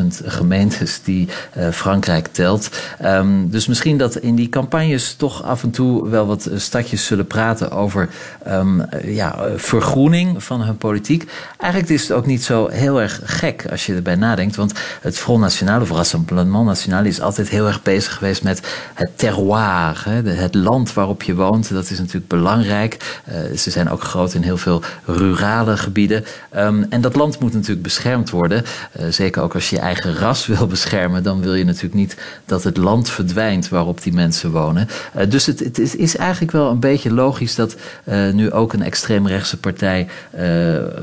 36.000 0.00 0.26
gemeentes 0.26 1.00
die 1.04 1.28
uh, 1.56 1.68
Frankrijk 1.68 2.26
telt. 2.26 2.70
Um, 3.04 3.50
dus 3.50 3.66
misschien 3.66 3.98
dat 3.98 4.16
in 4.16 4.34
die 4.34 4.48
campagnes 4.48 5.14
toch 5.14 5.42
af 5.44 5.62
en 5.62 5.70
toe 5.70 6.08
wel 6.08 6.26
wat 6.26 6.50
stadjes 6.56 7.06
zullen 7.06 7.26
praten 7.26 7.70
over 7.70 8.08
um, 8.48 8.84
ja, 9.04 9.38
vergroening 9.56 10.44
van 10.44 10.60
hun 10.62 10.76
politiek. 10.76 11.30
Eigenlijk 11.58 11.92
is 11.92 12.02
het 12.02 12.12
ook 12.12 12.26
niet 12.26 12.44
zo 12.44 12.68
heel 12.68 13.00
erg 13.00 13.20
gek 13.24 13.66
als 13.70 13.86
je 13.86 13.94
erbij 13.94 14.16
nadenkt, 14.16 14.56
want 14.56 14.72
het 15.00 15.18
Front 15.18 15.40
National 15.40 15.80
of 15.80 15.90
Rassemblement 15.90 16.64
National 16.64 17.04
is 17.04 17.20
altijd 17.20 17.48
heel 17.48 17.66
erg 17.66 17.82
bezig 17.82 18.14
geweest 18.14 18.42
met 18.42 18.60
het 18.94 19.18
terroir, 19.18 20.02
hè, 20.04 20.30
het 20.30 20.54
land 20.54 20.92
waarop 20.92 21.22
je 21.22 21.34
woont. 21.34 21.72
Dat 21.72 21.90
is 21.90 21.98
natuurlijk 21.98 22.28
belangrijk. 22.28 23.20
ze 23.56 23.70
zijn 23.70 23.90
ook 23.90 24.02
groot 24.02 24.34
in 24.34 24.42
heel 24.42 24.58
veel 24.60 24.82
rurale 25.04 25.76
gebieden. 25.76 26.24
Um, 26.56 26.86
en 26.90 27.00
dat 27.00 27.16
land 27.16 27.40
moet 27.40 27.52
natuurlijk 27.52 27.82
beschermd 27.82 28.30
worden. 28.30 28.64
Uh, 29.00 29.06
zeker 29.10 29.42
ook 29.42 29.54
als 29.54 29.70
je 29.70 29.76
je 29.76 29.82
eigen 29.82 30.16
ras 30.16 30.46
wil 30.56 30.66
beschermen, 30.66 31.22
dan 31.22 31.40
wil 31.40 31.54
je 31.54 31.64
natuurlijk 31.64 31.94
niet 31.94 32.16
dat 32.44 32.64
het 32.64 32.76
land 32.76 33.10
verdwijnt 33.10 33.68
waarop 33.68 34.02
die 34.02 34.12
mensen 34.12 34.50
wonen. 34.50 34.88
Uh, 35.16 35.30
dus 35.30 35.46
het, 35.46 35.58
het 35.58 35.78
is, 35.78 35.96
is, 35.96 36.16
eigenlijk 36.16 36.52
wel 36.52 36.70
een 36.70 36.80
beetje 36.80 37.12
logisch 37.12 37.54
dat 37.54 37.76
uh, 38.04 38.32
nu 38.32 38.52
ook 38.52 38.72
een 38.72 38.82
extreemrechtse 38.82 39.56
partij 39.56 40.08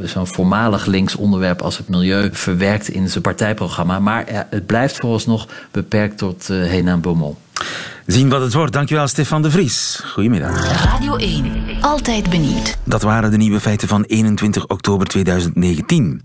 zo'n 0.03 0.27
voormalig 0.27 0.85
links 0.85 1.15
onderwerp 1.15 1.61
als 1.61 1.77
het 1.77 1.89
milieu 1.89 2.29
verwerkt 2.31 2.87
in 2.87 3.09
zijn 3.09 3.23
partijprogramma. 3.23 3.99
Maar 3.99 4.45
het 4.49 4.65
blijft 4.65 4.95
vooralsnog 4.95 5.47
beperkt 5.71 6.17
tot 6.17 6.49
uh, 6.49 6.65
Henan 6.65 7.01
Beaumont. 7.01 7.37
Zien 8.05 8.29
wat 8.29 8.41
het 8.41 8.53
wordt. 8.53 8.73
Dankjewel, 8.73 9.07
Stefan 9.07 9.41
de 9.41 9.51
Vries. 9.51 10.01
Goedemiddag. 10.05 10.83
Radio 10.83 11.15
1. 11.15 11.66
Altijd 11.81 12.29
benieuwd. 12.29 12.77
Dat 12.83 13.01
waren 13.01 13.31
de 13.31 13.37
nieuwe 13.37 13.59
feiten 13.59 13.87
van 13.87 14.03
21 14.03 14.67
oktober 14.67 15.07
2019. 15.07 16.21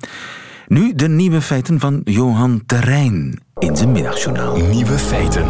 Nu 0.67 0.95
de 0.95 1.09
nieuwe 1.09 1.41
feiten 1.41 1.81
van 1.81 2.01
Johan 2.05 2.63
Terrein 2.67 3.41
in 3.59 3.77
zijn 3.77 3.93
middagjournaal. 3.93 4.57
Nieuwe 4.57 4.99
feiten. 4.99 5.45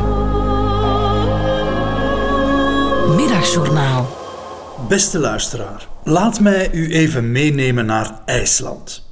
Middagjournaal. 3.16 4.16
Beste 4.88 5.18
luisteraar, 5.18 5.86
laat 6.04 6.40
mij 6.40 6.72
u 6.72 6.92
even 6.92 7.32
meenemen 7.32 7.86
naar 7.86 8.20
IJsland. 8.24 9.10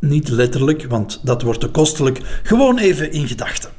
Niet 0.00 0.28
letterlijk, 0.28 0.86
want 0.88 1.20
dat 1.22 1.42
wordt 1.42 1.60
te 1.60 1.68
kostelijk, 1.68 2.40
gewoon 2.42 2.78
even 2.78 3.12
in 3.12 3.28
gedachten. 3.28 3.70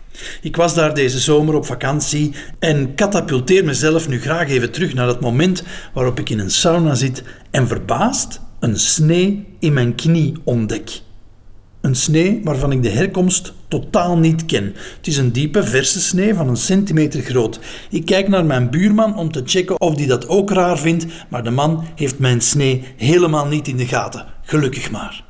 Ik 0.42 0.56
was 0.56 0.76
daar 0.76 0.94
deze 0.94 1.20
zomer 1.20 1.56
op 1.56 1.66
vakantie 1.66 2.34
en 2.60 2.96
katapulteer 2.96 3.66
mezelf 3.66 4.08
nu 4.08 4.22
graag 4.22 4.50
even 4.50 4.72
terug 4.72 4.94
naar 4.94 5.08
het 5.08 5.20
moment 5.20 5.64
waarop 5.94 6.20
ik 6.20 6.30
in 6.30 6.40
een 6.40 6.52
sauna 6.52 6.96
zit 6.96 7.24
en 7.52 7.68
verbaasd 7.68 8.42
een 8.60 8.80
snee 8.80 9.48
in 9.60 9.74
mijn 9.74 9.96
knie 9.96 10.34
ontdek. 10.44 11.02
Een 11.82 11.96
snee 11.96 12.42
waarvan 12.44 12.72
ik 12.72 12.84
de 12.84 12.90
herkomst 12.90 13.54
totaal 13.68 14.18
niet 14.18 14.46
ken. 14.46 14.74
Het 14.98 15.08
is 15.08 15.18
een 15.18 15.32
diepe, 15.32 15.64
verse 15.64 16.02
snee 16.02 16.34
van 16.34 16.48
een 16.48 16.58
centimeter 16.58 17.22
groot. 17.22 17.60
Ik 17.90 18.06
kijk 18.06 18.28
naar 18.28 18.46
mijn 18.46 18.70
buurman 18.70 19.18
om 19.18 19.32
te 19.32 19.42
checken 19.46 19.82
of 19.82 19.96
die 19.96 20.08
dat 20.08 20.28
ook 20.28 20.52
raar 20.52 20.78
vindt, 20.80 21.06
maar 21.30 21.44
de 21.44 21.50
man 21.50 21.84
heeft 21.96 22.20
mijn 22.20 22.42
snee 22.42 22.84
helemaal 22.98 23.48
niet 23.48 23.68
in 23.68 23.78
de 23.78 23.88
gaten. 23.88 24.26
Gelukkig 24.44 24.92
maar. 24.92 25.24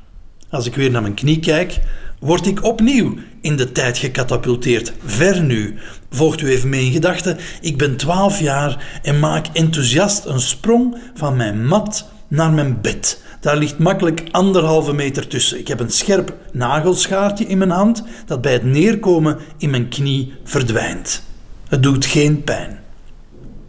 Als 0.50 0.66
ik 0.66 0.76
weer 0.76 0.92
naar 0.92 1.02
mijn 1.02 1.14
knie 1.14 1.40
kijk, 1.40 1.80
word 2.20 2.46
ik 2.46 2.64
opnieuw 2.64 3.14
in 3.42 3.56
de 3.56 3.72
tijd 3.72 3.98
gecatapulteerd. 3.98 4.94
Ver 5.06 5.44
nu. 5.44 5.76
Volgt 6.10 6.42
u 6.42 6.50
even 6.50 6.70
mee 6.70 6.86
in 6.86 6.92
gedachten. 6.92 7.38
Ik 7.62 7.78
ben 7.78 7.98
12 7.98 8.40
jaar 8.40 9.00
en 9.02 9.20
maak 9.20 9.48
enthousiast 9.54 10.26
een 10.26 10.40
sprong 10.40 10.98
van 11.14 11.36
mijn 11.36 11.68
mat 11.68 12.10
naar 12.28 12.52
mijn 12.52 12.82
bed. 12.82 13.22
Daar 13.40 13.58
ligt 13.58 13.78
makkelijk 13.78 14.24
anderhalve 14.32 14.94
meter 14.94 15.28
tussen. 15.28 15.60
Ik 15.60 15.68
heb 15.68 15.80
een 15.80 15.92
scherp 15.92 16.36
nagelschaartje 16.52 17.46
in 17.46 17.58
mijn 17.58 17.70
hand 17.70 18.04
dat 18.26 18.42
bij 18.42 18.54
het 18.54 18.64
neerkomen 18.64 19.38
in 19.58 19.70
mijn 19.70 19.90
knie 19.90 20.34
verdwijnt. 20.44 21.24
Het 21.68 21.84
doet 21.84 22.06
geen 22.06 22.44
pijn. 22.44 22.80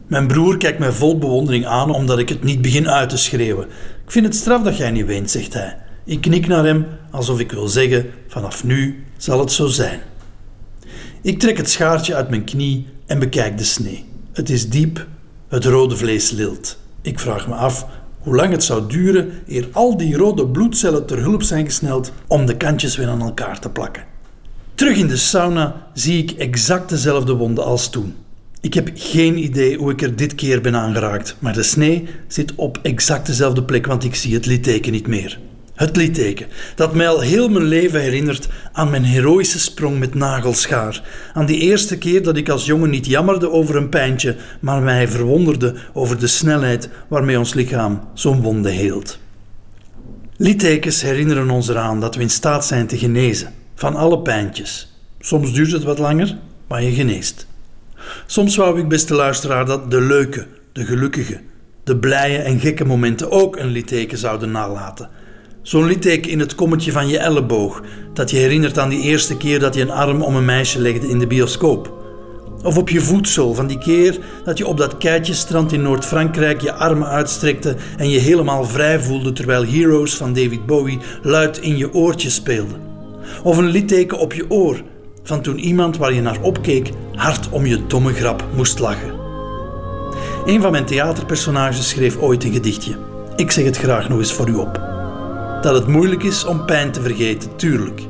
Mijn 0.07 0.27
broer 0.27 0.57
kijkt 0.57 0.79
mij 0.79 0.93
vol 0.93 1.19
bewondering 1.19 1.67
aan 1.67 1.95
omdat 1.95 2.19
ik 2.19 2.29
het 2.29 2.43
niet 2.43 2.63
begin 2.63 2.89
uit 2.89 3.09
te 3.09 3.17
schreeuwen. 3.17 3.67
Ik 4.05 4.11
vind 4.11 4.27
het 4.27 4.35
straf 4.35 4.63
dat 4.63 4.77
jij 4.77 4.91
niet 4.91 5.07
weent, 5.07 5.31
zegt 5.31 5.55
hij. 5.55 5.77
Ik 6.11 6.21
knik 6.21 6.47
naar 6.47 6.65
hem 6.65 6.87
alsof 7.11 7.41
ik 7.41 7.53
wil 7.53 7.69
zeggen: 7.69 8.11
vanaf 8.29 8.65
nu 8.65 9.05
zal 9.17 9.41
het 9.41 9.53
zo 9.53 9.67
zijn. 9.67 10.01
Ik 11.23 11.39
trek 11.39 11.57
het 11.57 11.71
schaartje 11.71 12.15
uit 12.15 12.31
mijn 12.31 12.45
knie 12.45 12.87
en 13.07 13.19
bekijk 13.19 13.59
de 13.59 13.65
snee. 13.65 14.05
Het 14.33 14.51
is 14.51 14.69
diep, 14.69 15.07
het 15.49 15.65
rode 15.65 15.97
vlees 15.97 16.31
lilt. 16.31 16.79
Ik 17.03 17.19
vraag 17.19 17.49
me 17.49 17.55
af 17.55 17.87
hoe 18.19 18.37
lang 18.37 18.53
het 18.53 18.65
zou 18.65 18.89
duren 18.89 19.31
eer 19.47 19.69
al 19.73 19.97
die 19.97 20.17
rode 20.17 20.47
bloedcellen 20.47 21.07
ter 21.07 21.19
hulp 21.19 21.43
zijn 21.43 21.65
gesneld 21.65 22.13
om 22.27 22.47
de 22.47 22.57
kantjes 22.57 22.97
weer 22.97 23.09
aan 23.09 23.23
elkaar 23.23 23.61
te 23.61 23.71
plakken. 23.71 24.05
Terug 24.75 24.97
in 24.97 25.09
de 25.09 25.17
sauna 25.17 25.87
zie 25.95 26.23
ik 26.23 26.31
exact 26.31 26.89
dezelfde 26.89 27.35
wonden 27.35 27.65
als 27.65 27.91
toen. 27.91 28.15
Ik 28.61 28.75
heb 28.75 28.91
geen 28.95 29.39
idee 29.39 29.77
hoe 29.77 29.91
ik 29.91 30.03
er 30.03 30.17
dit 30.17 30.35
keer 30.35 30.61
ben 30.61 30.77
aangeraakt, 30.77 31.37
maar 31.39 31.53
de 31.53 31.63
snee 31.63 32.09
zit 32.29 32.55
op 32.55 32.79
exact 32.83 33.27
dezelfde 33.27 33.65
plek, 33.65 33.87
want 33.87 34.05
ik 34.05 34.15
zie 34.15 34.35
het 34.35 34.47
litteken 34.47 34.93
niet 34.93 35.07
meer. 35.07 35.41
Het 35.81 35.97
litteken, 35.97 36.47
dat 36.75 36.95
mij 36.95 37.09
al 37.09 37.21
heel 37.21 37.49
mijn 37.49 37.65
leven 37.65 38.01
herinnert 38.01 38.49
aan 38.73 38.91
mijn 38.91 39.05
heroïsche 39.05 39.59
sprong 39.59 39.99
met 39.99 40.15
nagelschaar. 40.15 41.03
Aan 41.35 41.47
die 41.47 41.61
eerste 41.61 41.99
keer 41.99 42.23
dat 42.23 42.37
ik 42.37 42.49
als 42.49 42.67
jongen 42.67 42.91
niet 42.91 43.07
jammerde 43.07 43.51
over 43.51 43.77
een 43.77 43.89
pijntje, 43.89 44.37
maar 44.61 44.83
mij 44.83 45.09
verwonderde 45.09 45.75
over 45.93 46.19
de 46.19 46.27
snelheid 46.27 46.89
waarmee 47.09 47.39
ons 47.39 47.55
lichaam 47.55 48.01
zo'n 48.15 48.41
wonde 48.41 48.71
heelt. 48.71 49.19
Littekens 50.37 51.03
herinneren 51.03 51.51
ons 51.51 51.69
eraan 51.69 52.01
dat 52.01 52.15
we 52.15 52.23
in 52.23 52.31
staat 52.31 52.67
zijn 52.67 52.87
te 52.87 52.99
genezen, 52.99 53.53
van 53.75 53.97
alle 53.97 54.19
pijntjes. 54.19 55.01
Soms 55.21 55.53
duurt 55.53 55.73
het 55.73 55.83
wat 55.83 55.99
langer, 55.99 56.37
maar 56.69 56.83
je 56.83 56.93
geneest. 56.93 57.47
Soms 58.27 58.57
wou 58.57 58.79
ik, 58.79 58.89
beste 58.89 59.15
luisteraar, 59.15 59.67
dat 59.67 59.91
de 59.91 60.01
leuke, 60.01 60.47
de 60.73 60.85
gelukkige, 60.85 61.41
de 61.85 61.97
blije 61.97 62.39
en 62.39 62.61
gekke 62.61 62.85
momenten 62.85 63.31
ook 63.31 63.57
een 63.57 63.71
litteken 63.71 64.19
zouden 64.19 64.51
nalaten 64.51 65.19
Zo'n 65.63 65.87
litteken 65.87 66.31
in 66.31 66.41
het 66.41 66.55
kommetje 66.55 66.93
van 66.93 67.09
je 67.09 67.19
elleboog, 67.19 67.83
dat 68.13 68.31
je 68.31 68.37
herinnert 68.37 68.79
aan 68.79 68.89
die 68.89 69.03
eerste 69.03 69.37
keer 69.37 69.59
dat 69.59 69.75
je 69.75 69.81
een 69.81 69.91
arm 69.91 70.23
om 70.23 70.37
een 70.37 70.45
meisje 70.45 70.81
legde 70.81 71.09
in 71.09 71.19
de 71.19 71.27
bioscoop. 71.27 71.99
Of 72.63 72.79
op 72.79 72.89
je 72.89 73.01
voedsel 73.01 73.55
van 73.55 73.67
die 73.67 73.79
keer 73.79 74.19
dat 74.45 74.59
je 74.59 74.67
op 74.67 74.77
dat 74.77 74.99
keitjesstrand 74.99 75.73
in 75.73 75.83
Noord-Frankrijk 75.83 76.61
je 76.61 76.73
armen 76.73 77.09
uitstrekte 77.09 77.77
en 77.97 78.11
je 78.11 78.19
helemaal 78.19 78.65
vrij 78.65 79.01
voelde 79.01 79.33
terwijl 79.33 79.67
Heroes 79.67 80.17
van 80.17 80.33
David 80.33 80.67
Bowie 80.67 80.99
luid 81.23 81.59
in 81.59 81.77
je 81.77 81.95
oortje 81.95 82.31
speelde. 82.31 82.75
Of 83.43 83.57
een 83.57 83.69
litteken 83.69 84.19
op 84.19 84.33
je 84.33 84.51
oor 84.51 84.83
van 85.23 85.41
toen 85.41 85.59
iemand 85.59 85.97
waar 85.97 86.13
je 86.13 86.23
naar 86.23 86.41
opkeek 86.43 86.91
hard 87.15 87.49
om 87.51 87.67
je 87.67 87.87
domme 87.87 88.13
grap 88.13 88.45
moest 88.55 88.79
lachen. 88.79 89.19
Een 90.45 90.61
van 90.61 90.71
mijn 90.71 90.85
theaterpersonages 90.85 91.89
schreef 91.89 92.17
ooit 92.17 92.45
een 92.45 92.53
gedichtje. 92.53 92.97
Ik 93.37 93.51
zeg 93.51 93.65
het 93.65 93.79
graag 93.79 94.09
nog 94.09 94.19
eens 94.19 94.33
voor 94.33 94.49
u 94.49 94.55
op 94.55 94.90
dat 95.63 95.75
het 95.75 95.87
moeilijk 95.87 96.23
is 96.23 96.45
om 96.45 96.65
pijn 96.65 96.93
te 96.93 97.03
vergeten, 97.03 97.57
tuurlijk. 97.57 98.03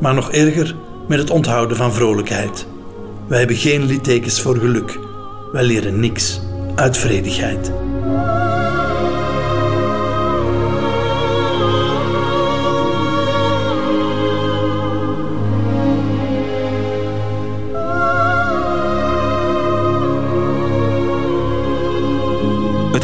Maar 0.00 0.14
nog 0.14 0.32
erger 0.32 0.74
met 1.08 1.18
het 1.18 1.30
onthouden 1.30 1.76
van 1.76 1.92
vrolijkheid. 1.92 2.66
Wij 3.28 3.38
hebben 3.38 3.56
geen 3.56 3.84
littekens 3.84 4.40
voor 4.40 4.56
geluk. 4.56 4.98
Wij 5.52 5.64
leren 5.64 6.00
niks 6.00 6.40
uit 6.74 6.96
vredigheid. 6.96 7.72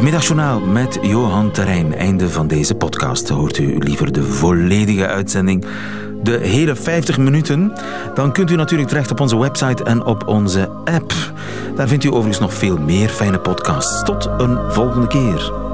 Het 0.00 0.08
middagjournaal 0.08 0.60
met 0.60 0.98
Johan 1.02 1.50
Terrein. 1.50 1.94
Einde 1.94 2.30
van 2.30 2.46
deze 2.46 2.74
podcast. 2.74 3.28
Hoort 3.28 3.58
u 3.58 3.78
liever 3.78 4.12
de 4.12 4.22
volledige 4.22 5.06
uitzending, 5.06 5.64
de 6.22 6.38
hele 6.42 6.76
50 6.76 7.18
minuten? 7.18 7.72
Dan 8.14 8.32
kunt 8.32 8.50
u 8.50 8.56
natuurlijk 8.56 8.88
terecht 8.88 9.10
op 9.10 9.20
onze 9.20 9.38
website 9.38 9.84
en 9.84 10.04
op 10.04 10.28
onze 10.28 10.68
app. 10.68 11.12
Daar 11.76 11.88
vindt 11.88 12.04
u 12.04 12.08
overigens 12.08 12.38
nog 12.38 12.54
veel 12.54 12.78
meer 12.78 13.08
fijne 13.08 13.38
podcasts. 13.38 14.02
Tot 14.02 14.28
een 14.38 14.58
volgende 14.72 15.06
keer. 15.06 15.69